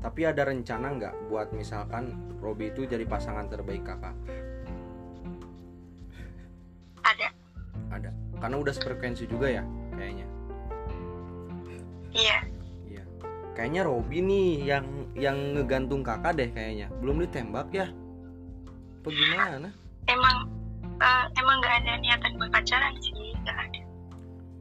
[0.01, 4.17] Tapi ada rencana nggak buat misalkan Robi itu jadi pasangan terbaik kakak?
[7.05, 7.29] ada
[7.93, 8.11] Ada.
[8.41, 10.25] Karena udah sefrekuensi juga ya kayaknya.
[12.17, 12.39] iya
[12.89, 13.05] Iya.
[13.53, 16.89] Kayaknya Robi nih yang yang ngegantung kakak deh kayaknya.
[17.05, 17.93] Belum ditembak ya?
[19.05, 19.69] Apa gimana?
[20.09, 20.37] emang
[20.97, 23.13] eh, emang nggak ada niatan buat pacaran sih
[23.45, 23.83] nggak ada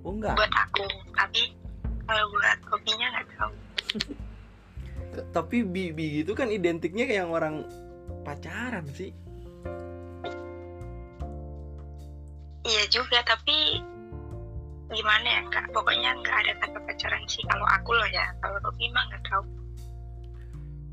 [0.03, 0.35] Oh enggak.
[0.35, 1.53] buat aku tapi
[2.05, 3.53] kalau buat kopinya nggak tahu.
[5.31, 7.55] Tapi Bibi gitu kan identiknya kayak yang orang
[8.21, 9.11] pacaran sih.
[12.65, 13.77] iya juga tapi
[14.89, 15.69] gimana ya kak?
[15.69, 17.45] Pokoknya nggak ada kata pacaran sih.
[17.45, 19.43] Kalau aku loh ya kalau Robi mah nggak tahu.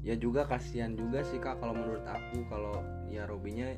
[0.05, 2.45] Ya juga kasihan juga sih kak kalau menurut aku.
[2.53, 3.73] Kalau ya Robinya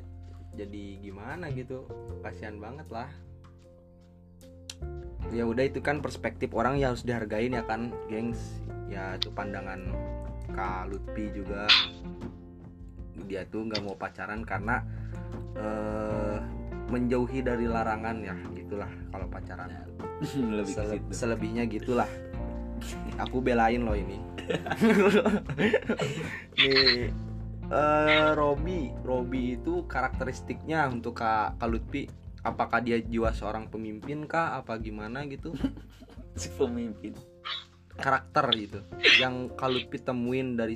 [0.55, 1.87] jadi gimana gitu.
[2.19, 3.07] Kasihan banget lah
[5.31, 8.61] ya udah itu kan perspektif orang ya harus dihargain ya kan gengs.
[8.85, 9.81] Ya itu pandangan
[10.53, 11.65] kak Lutfi juga.
[13.25, 14.83] Dia tuh nggak mau pacaran karena
[15.57, 16.37] eh,
[16.85, 19.69] menjauhi dari larangan ya gitulah kalau pacaran.
[20.35, 21.11] Lebih ke Sele- situ.
[21.11, 22.07] selebihnya gitulah.
[23.17, 24.19] Aku belain loh ini.
[26.59, 27.09] Nih
[27.65, 28.93] eh Robi.
[29.01, 32.05] Robi itu karakteristiknya untuk Kak Kak Lutfi
[32.45, 34.61] apakah dia jiwa seorang pemimpin kah?
[34.61, 35.51] Apa gimana gitu?
[36.35, 37.15] Si pemimpin.
[37.95, 38.83] Karakter gitu.
[39.23, 40.75] Yang Kak Lutfi temuin dari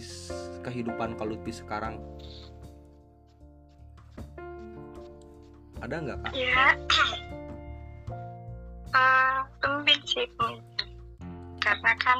[0.64, 2.00] kehidupan Kak Lutfi sekarang.
[5.84, 6.32] Ada nggak kak?
[6.36, 6.76] ya
[9.00, 10.88] eh pemimpin sih pemimpin.
[11.60, 12.20] Karena kan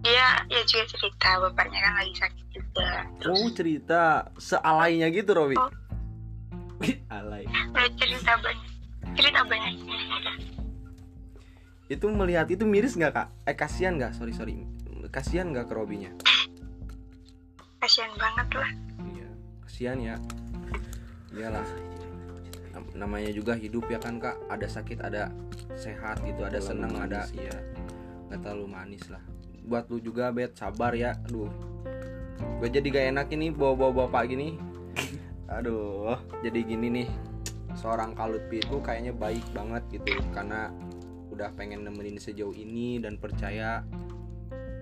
[0.00, 2.88] dia ya juga cerita bapaknya kan lagi sakit juga.
[3.20, 4.02] Terus Oh cerita
[4.40, 5.60] sealainya gitu Robi?
[5.60, 5.85] Oh.
[7.16, 7.44] alay.
[7.96, 8.70] Cerita banyak
[9.16, 9.74] cerita banyak
[11.86, 13.28] itu melihat itu miris nggak kak?
[13.46, 14.12] Eh kasihan nggak?
[14.18, 14.66] Sorry sorry.
[15.14, 16.10] Kasihan nggak ke Robinya?
[17.76, 18.70] kasihan banget lah.
[19.14, 19.28] Iya
[19.62, 20.16] kasihan ya.
[21.30, 21.68] Iyalah.
[22.74, 24.34] Nam- namanya juga hidup ya kan kak?
[24.50, 25.30] Ada sakit ada
[25.78, 27.54] sehat gitu ada Terlalu senang ada iya.
[28.26, 29.22] Nggak terlalu manis lah.
[29.62, 30.58] Buat lu juga bet.
[30.58, 31.14] Sabar ya.
[31.30, 31.46] Aduh.
[32.58, 34.60] Gue jadi gak enak ini bawa bawa bapak gini
[35.50, 37.08] aduh jadi gini nih.
[37.76, 40.72] Seorang Kalutpi itu kayaknya baik banget gitu karena
[41.28, 43.84] udah pengen nemenin sejauh ini dan percaya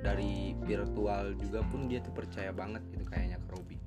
[0.04, 3.78] dari virtual juga pun dia tuh percaya banget gitu kayaknya ke Robi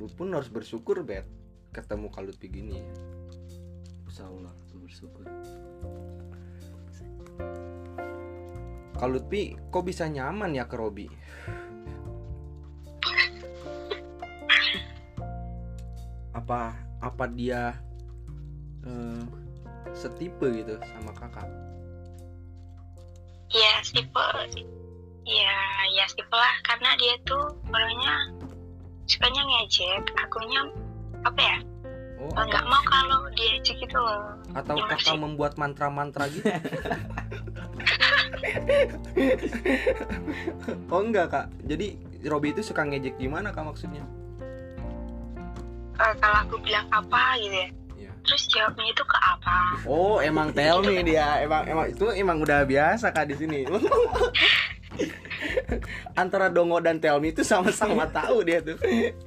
[0.00, 1.28] lu pun harus bersyukur bet
[1.76, 2.80] ketemu Kalutpi gini.
[4.08, 5.28] Insya Allah aku bersyukur.
[8.96, 11.06] Kalutpi kok bisa nyaman ya ke Robi
[16.40, 16.72] apa
[17.04, 17.76] apa dia
[18.88, 19.22] eh,
[19.92, 21.44] setipe gitu sama kakak?
[23.52, 24.26] Ya tipe
[25.28, 25.56] ya
[25.92, 26.56] ya tipe lah.
[26.64, 28.14] Karena dia tuh orangnya
[29.04, 30.60] sukanya ngejek akunya
[31.28, 31.58] apa ya?
[32.20, 34.36] Oh nggak mau kalau diajak gitu loh.
[34.56, 35.20] Atau Gimana kakak sih?
[35.20, 36.48] membuat mantra-mantra gitu?
[40.90, 41.46] Oh enggak kak.
[41.64, 44.04] Jadi Robi itu suka ngejek gimana kak maksudnya
[46.00, 47.68] Eh, kalau aku bilang apa gitu ya
[48.00, 48.12] Iya.
[48.24, 51.44] terus jawabnya itu ke apa Oh, emang tell me dia.
[51.44, 53.68] Emang emang itu emang udah biasa Kak di sini.
[56.20, 58.76] Antara dongo dan tell me itu sama-sama tahu dia tuh.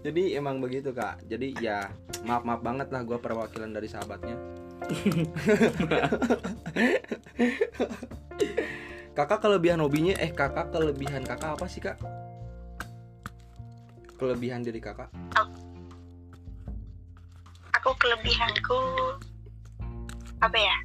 [0.06, 1.26] Jadi emang begitu, Kak.
[1.26, 1.90] Jadi ya
[2.26, 4.38] maaf-maaf banget lah gua perwakilan dari sahabatnya.
[9.18, 11.98] kakak kelebihan hobinya eh kakak kelebihan kakak apa sih, Kak?
[14.18, 15.10] Kelebihan dari kakak?
[15.34, 15.62] aku
[17.91, 18.80] kelebihanku
[20.39, 20.76] apa ya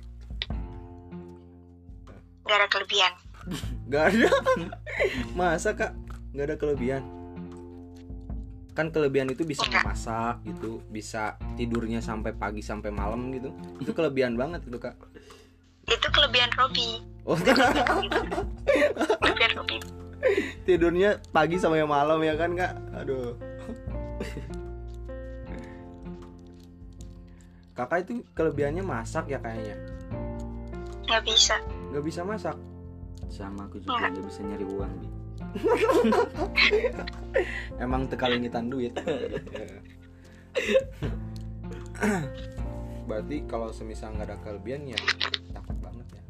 [2.43, 3.13] nggak ada kelebihan
[3.89, 4.29] Gak ada.
[5.33, 5.97] Masa kak?
[6.37, 7.01] Gak ada kelebihan.
[8.77, 9.89] Kan kelebihan itu bisa Enggak.
[9.89, 13.49] masak gitu, bisa tidurnya sampai pagi sampai malam gitu.
[13.81, 14.93] Itu kelebihan banget gitu kak.
[15.89, 17.33] itu kelebihan Robi Oh,
[19.17, 19.81] kelebihan Robi
[20.69, 22.77] tidurnya pagi sampai malam ya kan kak?
[22.93, 23.33] Aduh.
[27.79, 29.79] Kakak itu kelebihannya masak ya kayaknya.
[31.07, 31.57] nggak bisa
[31.89, 32.57] Gak bisa masak.
[33.29, 35.09] sama aku juga nggak bisa nyari uang bi
[37.85, 38.93] Emang tekalingitan duit.
[43.09, 44.99] Berarti kalau semisal nggak ada kelebihan ya
[45.53, 46.23] takut banget ya.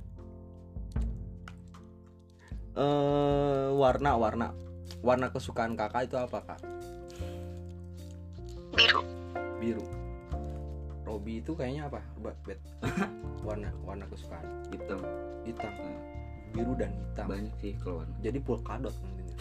[2.77, 4.49] Eh warna warna
[5.01, 6.61] warna kesukaan kakak itu apa kak?
[8.75, 9.03] biru
[9.59, 9.85] Biru.
[11.09, 12.05] Robi itu kayaknya apa?
[12.45, 12.61] Bet,
[13.49, 15.01] warna warna kesukaan hitam
[15.49, 15.73] hitam.
[16.53, 17.27] Biru dan hitam.
[17.29, 19.37] banyak sih kalau warna Jadi polkadot nantinya.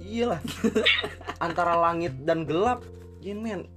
[0.08, 0.40] Iyalah.
[1.44, 2.80] Antara langit dan gelap.
[3.20, 3.68] Yin men.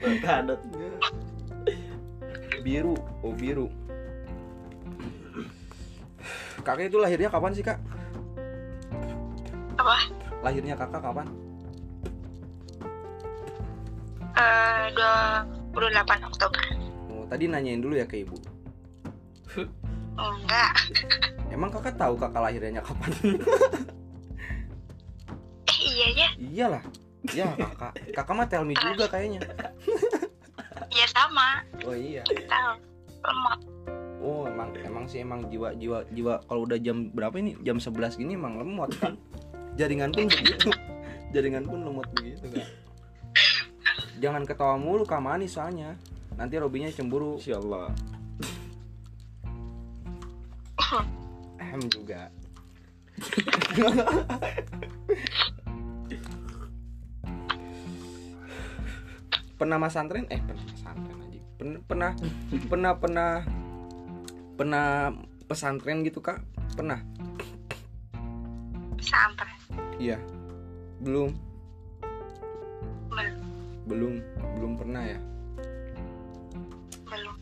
[0.00, 0.60] Polkadot
[2.64, 2.96] Biru.
[3.24, 3.68] Oh biru.
[6.64, 7.80] Kakak itu lahirnya kapan sih kak?
[9.78, 9.96] Apa
[10.38, 11.26] Lahirnya kakak kapan?
[14.38, 15.74] eh 28
[16.24, 16.62] Oktober
[17.10, 18.38] Oh, tadi nanyain dulu ya ke ibu.
[20.18, 20.72] enggak
[21.54, 23.10] Emang kakak tahu kakak lahirnya kapan?
[25.70, 26.82] eh iya ya Iyalah.
[27.34, 27.92] Ya kakak.
[28.14, 29.42] Kakak mah tell me juga kayaknya.
[30.88, 32.22] ya sama Oh iya.
[32.24, 32.72] tahu
[33.20, 33.58] lemot
[34.18, 38.18] Oh emang emang sih emang jiwa jiwa jiwa kalau udah jam berapa ini jam 11
[38.18, 39.14] gini emang lemot kan
[39.78, 40.68] jaringan pun begitu
[41.34, 42.66] jaringan pun lemot begitu kan
[44.18, 45.94] jangan ketawa mulu kak manis soalnya.
[46.34, 47.38] Nanti Robinya cemburu.
[47.38, 47.94] Insya Allah
[51.98, 52.30] juga.
[59.58, 60.24] Pernah mas santren?
[60.30, 61.40] Eh pernah pesantren aja.
[61.58, 62.12] Pernah pernah
[62.70, 63.30] pernah pernah
[64.54, 64.86] pernah
[65.50, 66.38] pesantren gitu kak?
[66.78, 67.02] Pernah?
[69.02, 69.57] Sampai
[69.98, 70.18] iya.
[71.02, 71.30] Belum.
[73.10, 73.36] Belum.
[73.86, 74.14] Belum
[74.58, 75.18] belum pernah ya?
[77.06, 77.36] Belum.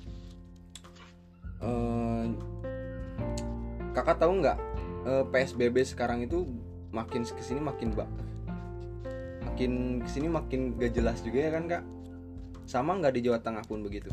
[1.64, 2.24] Eh,
[3.96, 4.58] kakak tahu nggak
[5.08, 6.44] eh, PSBB sekarang itu
[6.92, 8.08] makin ke sini makin bak
[9.56, 11.84] makin ke sini makin gak jelas juga ya kan kak?
[12.68, 14.12] Sama nggak di Jawa Tengah pun begitu?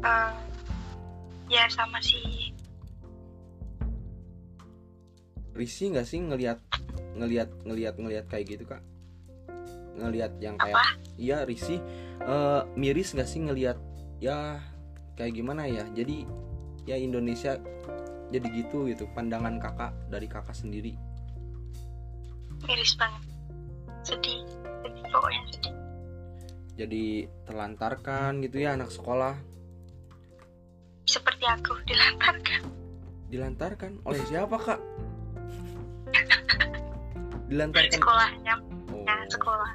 [0.00, 0.32] Eh,
[1.52, 2.43] ya sama sih
[5.54, 6.58] risih nggak sih ngelihat
[7.14, 8.82] ngelihat ngelihat ngelihat kayak gitu kak
[9.94, 10.98] ngelihat yang kayak apa?
[11.16, 11.78] iya risih
[12.16, 13.76] Eh, miris nggak sih ngelihat
[14.16, 14.56] ya
[15.14, 16.24] kayak gimana ya jadi
[16.84, 17.58] ya Indonesia
[18.30, 20.94] jadi gitu gitu pandangan kakak dari kakak sendiri
[22.64, 23.22] Miris banget.
[24.02, 24.40] Sedih.
[24.80, 25.74] Sedih pokoknya sedih.
[26.74, 27.04] jadi
[27.44, 29.34] terlantarkan gitu ya anak sekolah
[31.04, 32.60] Seperti aku dilantarkan.
[33.28, 34.80] dilantarkan oleh siapa kak
[37.46, 38.54] dilantarkan sekolahnya.
[38.88, 39.70] oh, Ya, sekolah.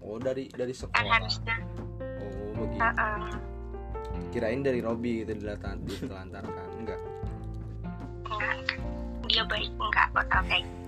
[0.00, 1.56] oh dari dari Kan sekolah harusnya.
[2.18, 3.22] oh begitu Heeh.
[4.28, 7.00] kirain dari Robi gitu dilantar- ditelantarkan enggak
[8.26, 8.56] enggak.
[9.24, 10.80] Dia baik enggak bakal kayak gitu.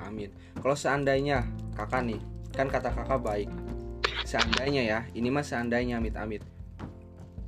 [0.00, 0.30] Amin.
[0.56, 1.44] Kalau seandainya
[1.74, 2.20] kakak nih,
[2.50, 3.48] kan kata kakak baik.
[4.22, 6.40] Seandainya ya, ini mah seandainya amit-amit.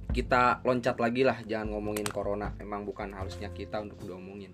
[0.09, 2.53] Kita loncat lagi lah, jangan ngomongin corona.
[2.59, 4.53] Emang bukan harusnya kita untuk diomongin.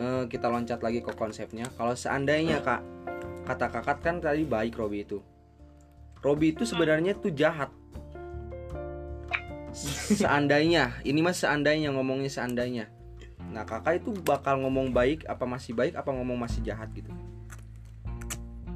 [0.00, 1.68] Eh, kita loncat lagi ke konsepnya.
[1.76, 2.80] Kalau seandainya kak,
[3.44, 5.20] kata kakak kan tadi baik Robi itu.
[6.24, 7.68] Robi itu sebenarnya tuh jahat.
[10.16, 12.88] Seandainya, ini mah seandainya ngomongnya seandainya.
[13.52, 17.10] Nah kakak itu bakal ngomong baik apa masih baik apa ngomong masih jahat gitu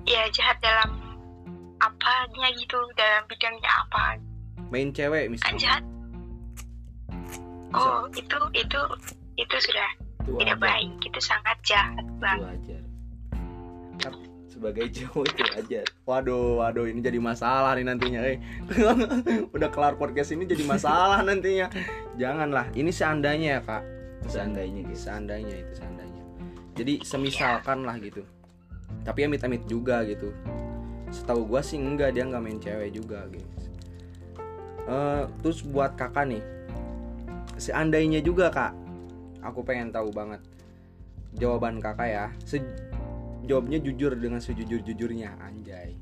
[0.03, 0.99] Ya jahat dalam
[1.79, 4.21] apanya gitu, dalam bidangnya apa.
[4.69, 5.83] Main cewek Kan misalnya jahat.
[7.75, 8.81] Oh, itu itu
[9.41, 10.65] itu sudah itu tidak wajar.
[10.65, 10.91] baik.
[11.05, 12.49] Itu sangat jahat itu banget.
[12.49, 12.83] wajar.
[14.49, 15.85] Sebagai cowok itu wajar.
[16.09, 18.39] Waduh waduh ini jadi masalah nih nantinya eh.
[19.55, 21.69] Udah kelar podcast ini jadi masalah nantinya.
[22.17, 23.83] Janganlah ini seandainya ya kak.
[24.25, 26.23] Seandainya gitu Seandainya itu seandainya.
[26.75, 28.25] Jadi semisalkan lah gitu.
[29.05, 30.33] Tapi amit-amit juga gitu.
[31.13, 33.47] Setahu gua sih enggak dia nggak main cewek juga gitu
[34.85, 36.43] Eh, Terus buat kakak nih.
[37.59, 38.84] Seandainya juga kak
[39.45, 40.41] Aku pengen tahu banget
[41.37, 42.65] Jawaban kakak ya Se-
[43.45, 46.01] Jawabnya jujur dengan sejujur-jujurnya Anjay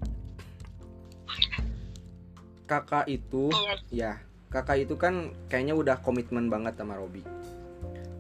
[2.71, 4.13] Kakak itu Iya, Ya,
[4.53, 7.25] kakak itu kan kayaknya udah komitmen banget sama Robi.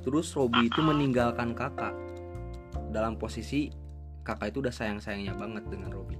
[0.01, 1.93] Terus Robi itu meninggalkan kakak
[2.89, 3.69] dalam posisi
[4.25, 6.17] kakak itu udah sayang-sayangnya banget dengan Robi.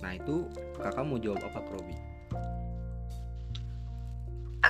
[0.00, 0.46] Nah itu
[0.78, 1.96] kakak mau jawab apa ke Robi?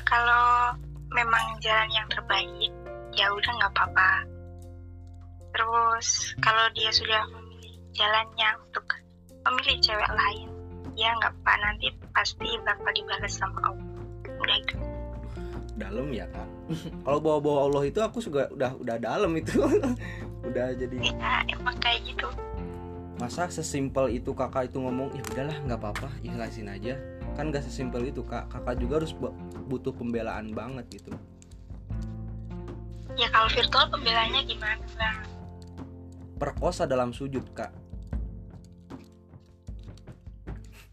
[0.07, 0.77] Kalau
[1.13, 2.73] memang jalan yang terbaik,
[3.17, 4.11] ya udah nggak apa-apa.
[5.51, 8.85] Terus kalau dia sudah memilih jalannya untuk
[9.43, 10.49] memilih cewek lain,
[10.95, 13.89] ya nggak apa nanti pasti bakal dibalas sama Allah.
[14.37, 14.77] Udah itu.
[15.77, 16.49] Dalam ya kak.
[17.05, 19.61] Kalau bawa-bawa Allah itu aku juga udah udah dalam itu.
[20.49, 22.29] udah jadi Ya emang kayak gitu.
[23.17, 27.01] masa sesimpel itu kakak itu ngomong ya udahlah nggak apa-apa ikhlasin aja
[27.33, 29.33] kan gak sesimpel itu kak kakak juga harus bu-
[29.67, 31.17] butuh pembelaan banget gitu
[33.17, 34.85] Ya kalau virtual pembelanya gimana?
[34.97, 35.37] Bang?
[36.37, 37.73] perkosa dalam sujud kak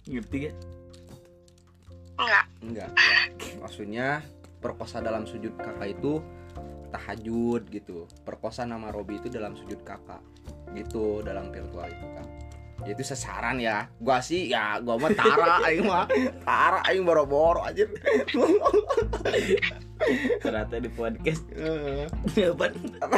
[0.07, 0.55] ngerti gak
[2.13, 2.45] Enggak.
[2.61, 3.27] Enggak, enggak.
[3.57, 4.21] Maksudnya
[4.61, 6.21] perkosa dalam sujud kakak itu
[6.93, 8.05] tahajud gitu.
[8.21, 10.21] Perkosa nama Robi itu dalam sujud kakak.
[10.77, 12.25] Gitu dalam virtual itu kan.
[12.85, 13.89] Ya itu sasaran ya.
[13.97, 16.05] Gua sih ya gua mah tara aing mah.
[16.45, 17.89] Tara aing boro-boro aja.
[20.43, 21.43] ternyata di podcast.
[23.01, 23.15] Apa?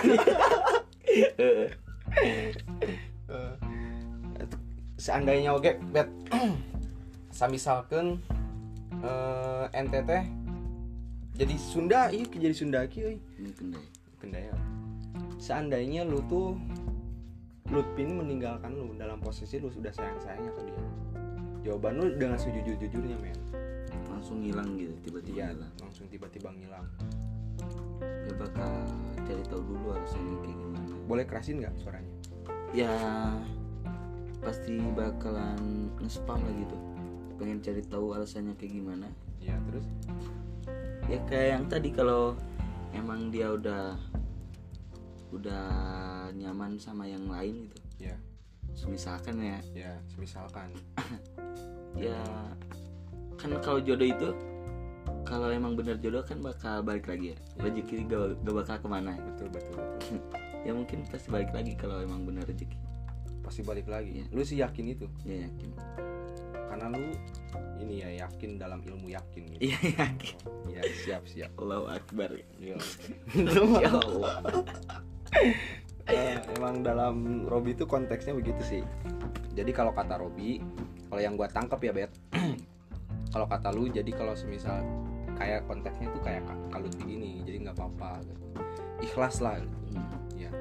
[4.96, 6.10] Seandainya oke, bet.
[7.36, 8.16] Samisalkeun
[9.04, 10.12] eh NTT
[11.36, 13.86] jadi Sunda, iya jadi Sunda ki ini kendai.
[14.24, 14.56] Kendaya.
[15.36, 16.56] Seandainya lu tuh
[17.68, 20.80] Lutfin meninggalkan lu dalam posisi lu sudah sayang-sayangnya ke dia.
[21.68, 23.36] Jawaban lu dengan sejujur-jujurnya, men.
[24.26, 25.74] Langsung hilang gitu tiba-tiba Iya, hilang.
[25.78, 26.86] langsung tiba-tiba ngilang.
[28.02, 28.72] ya bakal
[29.22, 30.94] cari tahu dulu alasannya kayak gimana.
[31.06, 32.10] Boleh kerasin nggak suaranya?
[32.74, 32.90] ya
[34.42, 36.74] pasti bakalan nge-spam lah gitu.
[37.38, 39.08] Pengen cari tahu alasannya kayak gimana.
[39.38, 39.86] Iya, terus?
[41.06, 42.34] Ya kayak yang tadi kalau
[42.98, 43.94] emang dia udah
[45.38, 45.66] udah
[46.34, 48.10] nyaman sama yang lain gitu.
[48.10, 48.18] Ya
[48.90, 49.62] misalkan ya.
[49.78, 50.74] Ya misalkan
[51.94, 52.18] ya
[53.36, 54.30] kan kalau jodoh itu
[55.26, 57.38] kalau emang bener jodoh kan bakal balik lagi ya.
[57.38, 57.62] Iya.
[57.66, 59.12] rezeki gak, gak bakal ke mana.
[59.18, 60.18] Betul betul betul.
[60.66, 62.78] Ya mungkin pasti balik lagi kalau emang bener rezeki.
[63.42, 64.22] Pasti balik lagi.
[64.22, 64.26] Iya.
[64.30, 65.10] lu sih yakin itu?
[65.26, 65.70] Ya yakin.
[66.70, 67.10] Karena lu
[67.82, 69.62] ini ya yakin dalam ilmu yakin gitu.
[69.66, 70.36] Iya yakin.
[70.70, 71.52] Ya siap siap.
[71.58, 72.30] Allahu Akbar.
[72.62, 72.78] Iya.
[73.84, 74.34] ya Allah.
[76.06, 78.82] Eh, emang dalam Robi itu konteksnya begitu sih.
[79.58, 80.62] Jadi kalau kata Robi
[81.10, 82.12] kalau yang gua tangkap ya bet
[83.36, 84.80] kalau kata lu jadi kalau semisal
[85.36, 88.44] kayak konteksnya tuh kayak ka- kalut begini jadi nggak apa-apa gitu.
[89.04, 90.00] ikhlas lah gitu.
[90.00, 90.08] Hmm.
[90.40, 90.52] ya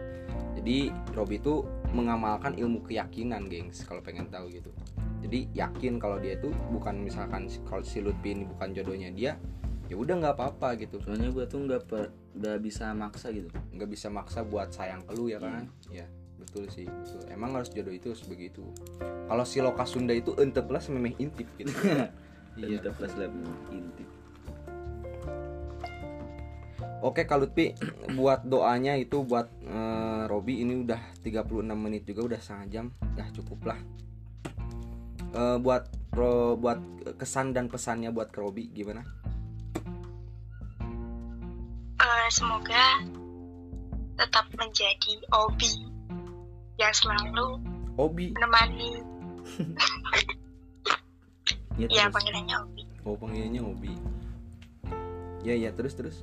[0.58, 1.62] jadi Robi itu
[1.94, 4.74] mengamalkan ilmu keyakinan gengs kalau pengen tahu gitu
[5.22, 9.38] jadi yakin kalau dia itu bukan misalkan kalau si Lutfi ini bukan jodohnya dia
[9.86, 13.86] ya udah nggak apa-apa gitu soalnya gue tuh nggak per nggak bisa maksa gitu nggak
[13.86, 16.10] bisa maksa buat sayang ke lu ya kan ya
[16.40, 17.22] betul sih betul.
[17.30, 18.66] emang harus jodoh itu harus begitu
[19.30, 21.70] kalau si loka Sunda itu ente plus memeh intip gitu
[22.58, 22.78] iya.
[22.78, 23.32] Kita plus lab
[23.72, 24.08] intip
[27.04, 27.76] oke Kak Lutfi
[28.18, 32.86] buat doanya itu buat eh, Robi ini udah 36 menit juga udah setengah jam.
[33.14, 33.78] Ya cukup lah.
[35.36, 35.84] Eh, buat
[36.14, 36.80] Ro- buat
[37.20, 39.04] kesan dan pesannya buat ke Robi gimana?
[42.00, 43.04] Eh, semoga
[44.14, 45.90] tetap menjadi hobi
[46.78, 47.58] yang selalu
[47.98, 49.02] Obi menemani
[51.80, 53.92] ya, ya panggilannya hobi oh panggilannya Obi.
[55.44, 56.16] Ya ya terus terus.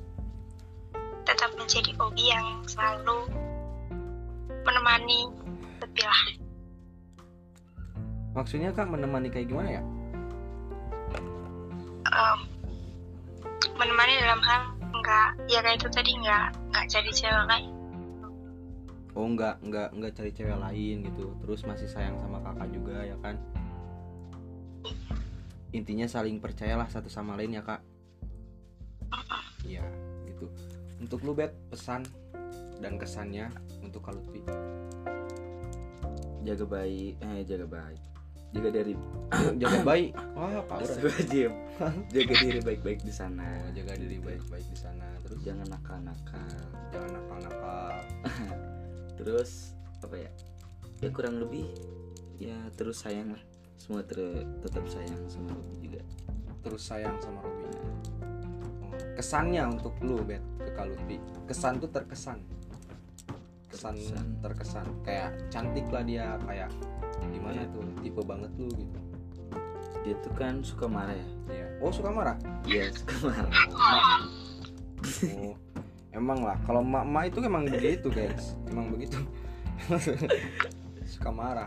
[1.22, 3.30] Tetap menjadi hobi yang selalu
[4.62, 5.30] menemani
[5.82, 6.22] sepilah
[8.32, 9.82] maksudnya kak menemani kayak gimana ya?
[12.08, 12.38] Em,
[13.76, 14.62] menemani dalam hal
[14.94, 17.72] enggak ya kayak itu tadi enggak enggak jadi cewek lain.
[19.12, 21.34] Oh nggak nggak nggak cari cewek lain gitu.
[21.44, 23.36] Terus masih sayang sama kakak juga ya kan
[25.72, 27.80] intinya saling percayalah satu sama lain ya kak.
[29.64, 29.84] Iya
[30.28, 30.46] gitu.
[31.00, 32.04] Untuk lu bet pesan
[32.78, 33.48] dan kesannya
[33.80, 34.42] untuk Kak Lutfi.
[36.44, 38.02] Jaga baik eh jaga baik.
[38.52, 38.92] Jaga dari
[39.60, 40.10] jaga baik.
[40.36, 41.54] Wah parah gue diem.
[42.12, 43.48] Jaga diri baik-baik di sana.
[43.64, 45.06] Oh, jaga diri baik-baik di sana.
[45.24, 45.40] Terus?
[45.40, 46.60] Jangan nakal-nakal.
[46.92, 47.94] Jangan nakal-nakal.
[49.18, 49.72] Terus
[50.04, 50.30] apa ya?
[51.00, 51.66] Ya kurang lebih
[52.42, 53.42] ya terus sayang lah
[53.76, 56.00] semua ter- tetap sayang sama Robi juga.
[56.62, 57.66] Terus sayang sama Robi
[58.82, 61.16] Oh, kesannya untuk lu bet ke Kak Lutfi.
[61.48, 62.38] Kesan tuh terkesan.
[63.68, 64.26] Kesan Terkesan.
[64.40, 64.86] terkesan.
[65.02, 66.70] Kayak cantik lah dia kayak
[67.32, 67.72] gimana Iya.
[67.72, 68.98] tuh tipe banget lu gitu.
[70.02, 71.28] Dia tuh kan suka marah ya?
[71.48, 71.66] Iya.
[71.80, 72.36] oh suka marah?
[72.66, 73.52] Iya suka marah.
[75.38, 75.54] Oh
[76.12, 76.58] emang lah.
[76.62, 78.54] Kalau mak mak itu emang begitu guys.
[78.70, 79.18] Emang begitu.
[81.12, 81.66] Suka marah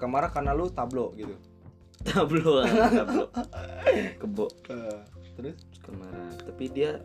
[0.00, 1.36] suka marah karena lu tablo gitu.
[2.08, 3.28] Tablo lah, tablo.
[4.16, 4.48] Kebo.
[5.36, 5.60] Terus?
[5.76, 6.32] Suka marah.
[6.40, 6.96] Tapi dia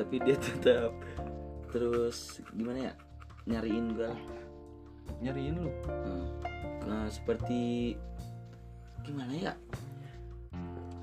[0.00, 0.96] tapi dia tetap
[1.68, 2.92] terus gimana ya?
[3.44, 4.20] Nyariin gue lah.
[5.20, 5.68] Nyariin lu?
[5.84, 6.24] Nah,
[6.88, 7.92] nah, seperti
[9.04, 9.52] gimana ya?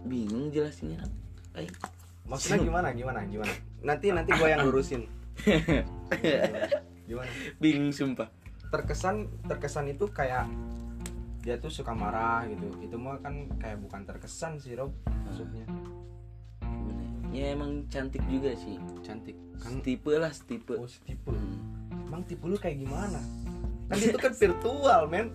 [0.10, 1.06] Bingung jelasinnya
[1.54, 1.70] Ay,
[2.26, 3.54] maksudnya gimana gimana gimana?
[3.86, 5.06] Nanti nanti gua yang lurusin
[7.10, 7.30] gimana?
[7.62, 8.43] Bingung sumpah
[8.74, 10.50] terkesan terkesan itu kayak
[11.46, 12.74] dia tuh suka marah gitu.
[12.82, 15.70] Itu mah kan kayak bukan terkesan sih Rob maksudnya.
[16.66, 17.54] Gimana ya?
[17.54, 18.82] emang cantik juga sih.
[19.06, 19.38] Cantik.
[19.62, 22.10] Kan tipe lah tipe oh tipe Hmm.
[22.10, 23.22] emang tipe lu kayak gimana?
[23.94, 25.30] Kan itu kan virtual men.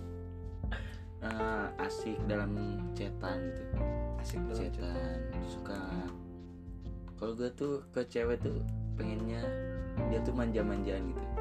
[1.18, 2.54] Eh, asik dalam
[2.94, 3.74] cetan gitu
[4.22, 4.70] asik dalam chat.
[4.74, 5.18] cetan.
[5.50, 5.82] suka.
[7.18, 8.62] Kalau gue tuh ke cewek tuh
[8.94, 9.42] pengennya
[10.10, 11.37] dia tuh manja-manjaan gitu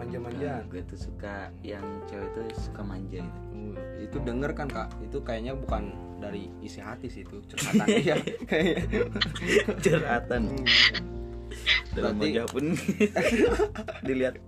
[0.00, 0.64] manja-manjaan.
[0.72, 4.88] Gue tuh suka yang cewek tuh suka manja gitu Uh, itu denger kan kak?
[5.04, 7.86] Itu kayaknya bukan dari isi hati sih itu curhatan.
[8.00, 8.16] Dia
[8.48, 8.76] kayaknya
[9.84, 10.42] curhatan.
[10.48, 10.64] Hmm.
[11.90, 12.72] dalam wajah pun
[14.06, 14.38] dilihat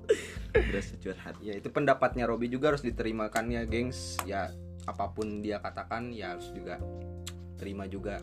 [0.54, 1.34] berasa curhat.
[1.42, 4.16] Ya itu pendapatnya Robi juga harus diterimakan ya gengs.
[4.22, 4.54] Ya
[4.86, 6.78] apa pun dia katakan ya harus juga
[7.58, 8.22] terima juga.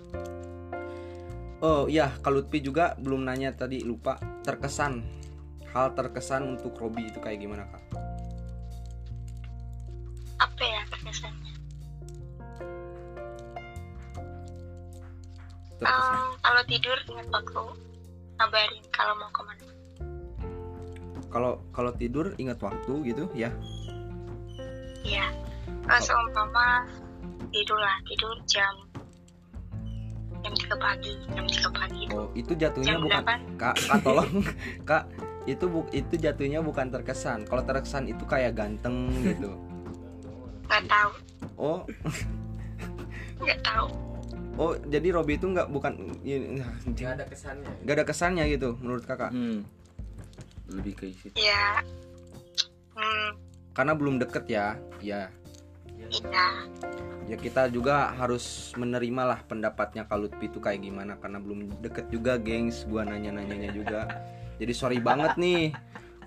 [1.59, 4.15] Oh iya kalau Lutfi juga belum nanya tadi lupa
[4.47, 5.03] terkesan
[5.73, 7.83] hal terkesan untuk Robi itu kayak gimana kak?
[10.39, 11.53] Apa ya kesannya
[15.79, 16.19] terkesan.
[16.43, 17.63] Kalau tidur ingat waktu
[18.39, 19.65] ngabarin kalau mau ke mana
[21.29, 23.53] kalau kalau tidur ingat waktu gitu ya?
[25.05, 25.29] Iya.
[25.85, 26.89] Kalau seumpama
[27.53, 28.88] tidur lah, tidur jam
[30.39, 32.01] jam 3 pagi jam 3 pagi.
[32.07, 34.31] Itu oh itu jatuhnya jam bukan 8 kak kak tolong.
[34.89, 35.03] Kak
[35.47, 37.47] itu bu itu jatuhnya bukan terkesan.
[37.47, 39.55] Kalau terkesan itu kayak ganteng gitu.
[40.69, 41.11] Nggak tahu.
[41.57, 41.81] Oh.
[43.41, 43.87] Nggak tahu.
[44.59, 46.19] Oh jadi Robby itu nggak bukan
[46.91, 47.71] nggak ada kesannya.
[47.87, 49.31] nggak ada kesannya gitu menurut kakak?
[49.31, 49.63] Hmm.
[50.69, 51.81] lebih ke situ ya.
[52.93, 53.33] Hmm.
[53.73, 54.77] Karena belum deket ya.
[55.01, 55.33] Ya
[56.09, 56.47] iya.
[57.29, 62.41] Ya kita juga harus menerima lah pendapatnya Lutfi itu kayak gimana karena belum deket juga
[62.41, 62.89] gengs.
[62.89, 64.09] Gua nanya nanyanya juga.
[64.57, 65.69] Jadi sorry banget nih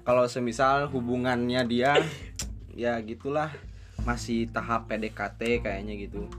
[0.07, 1.99] kalau semisal hubungannya dia
[2.78, 3.51] ya gitulah.
[4.07, 6.30] Masih tahap PDKT kayaknya gitu.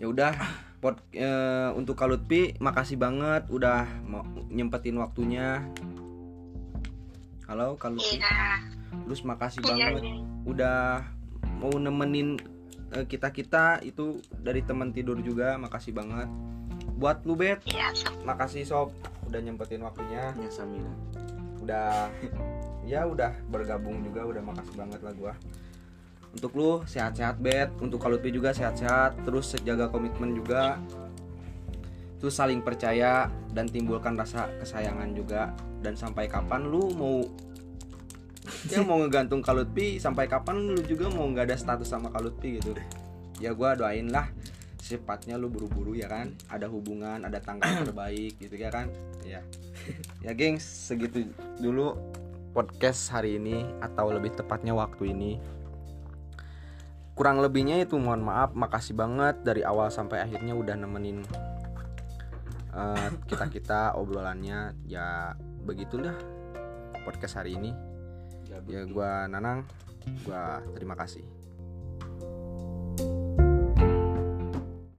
[0.00, 0.32] Ya udah
[0.80, 5.60] pot eh, untuk Kak Lutfi makasih banget udah mau nyempetin waktunya.
[7.44, 8.16] Halo Kak Lutfi.
[8.16, 8.64] Iya.
[9.04, 10.16] Terus makasih iya banget iya.
[10.48, 11.17] udah
[11.58, 12.38] mau nemenin
[12.88, 16.28] kita kita itu dari teman tidur juga makasih banget.
[16.96, 17.60] Buat lu bet.
[17.68, 17.92] Iya
[18.24, 18.94] makasih sob.
[19.28, 20.32] Udah nyempetin waktunya.
[20.32, 20.90] Ya Samina
[21.58, 22.08] udah
[22.90, 25.34] ya udah bergabung juga udah makasih banget lah gua.
[26.32, 27.68] Untuk lu sehat-sehat bet.
[27.82, 29.20] Untuk kalau juga sehat-sehat.
[29.28, 30.80] Terus jaga komitmen juga.
[32.18, 35.52] Terus saling percaya dan timbulkan rasa kesayangan juga.
[35.84, 37.22] Dan sampai kapan lu mau
[38.72, 42.72] ya mau ngegantung Kalutpi sampai kapan lu juga mau nggak ada status sama Kalutpi gitu.
[43.38, 44.32] Ya gua doain lah
[44.80, 46.32] secepatnya lu buru-buru ya kan.
[46.48, 48.88] Ada hubungan ada tanggal terbaik gitu ya kan.
[49.24, 49.42] Ya.
[50.20, 51.96] Ya gengs segitu dulu
[52.52, 55.40] podcast hari ini atau lebih tepatnya waktu ini.
[57.16, 61.24] Kurang lebihnya itu mohon maaf makasih banget dari awal sampai akhirnya udah nemenin
[63.30, 64.76] kita kita obrolannya.
[64.84, 66.14] Ya begitulah
[67.06, 67.72] podcast hari ini
[68.68, 69.64] ya gua Nanang.
[70.24, 71.37] Gua terima kasih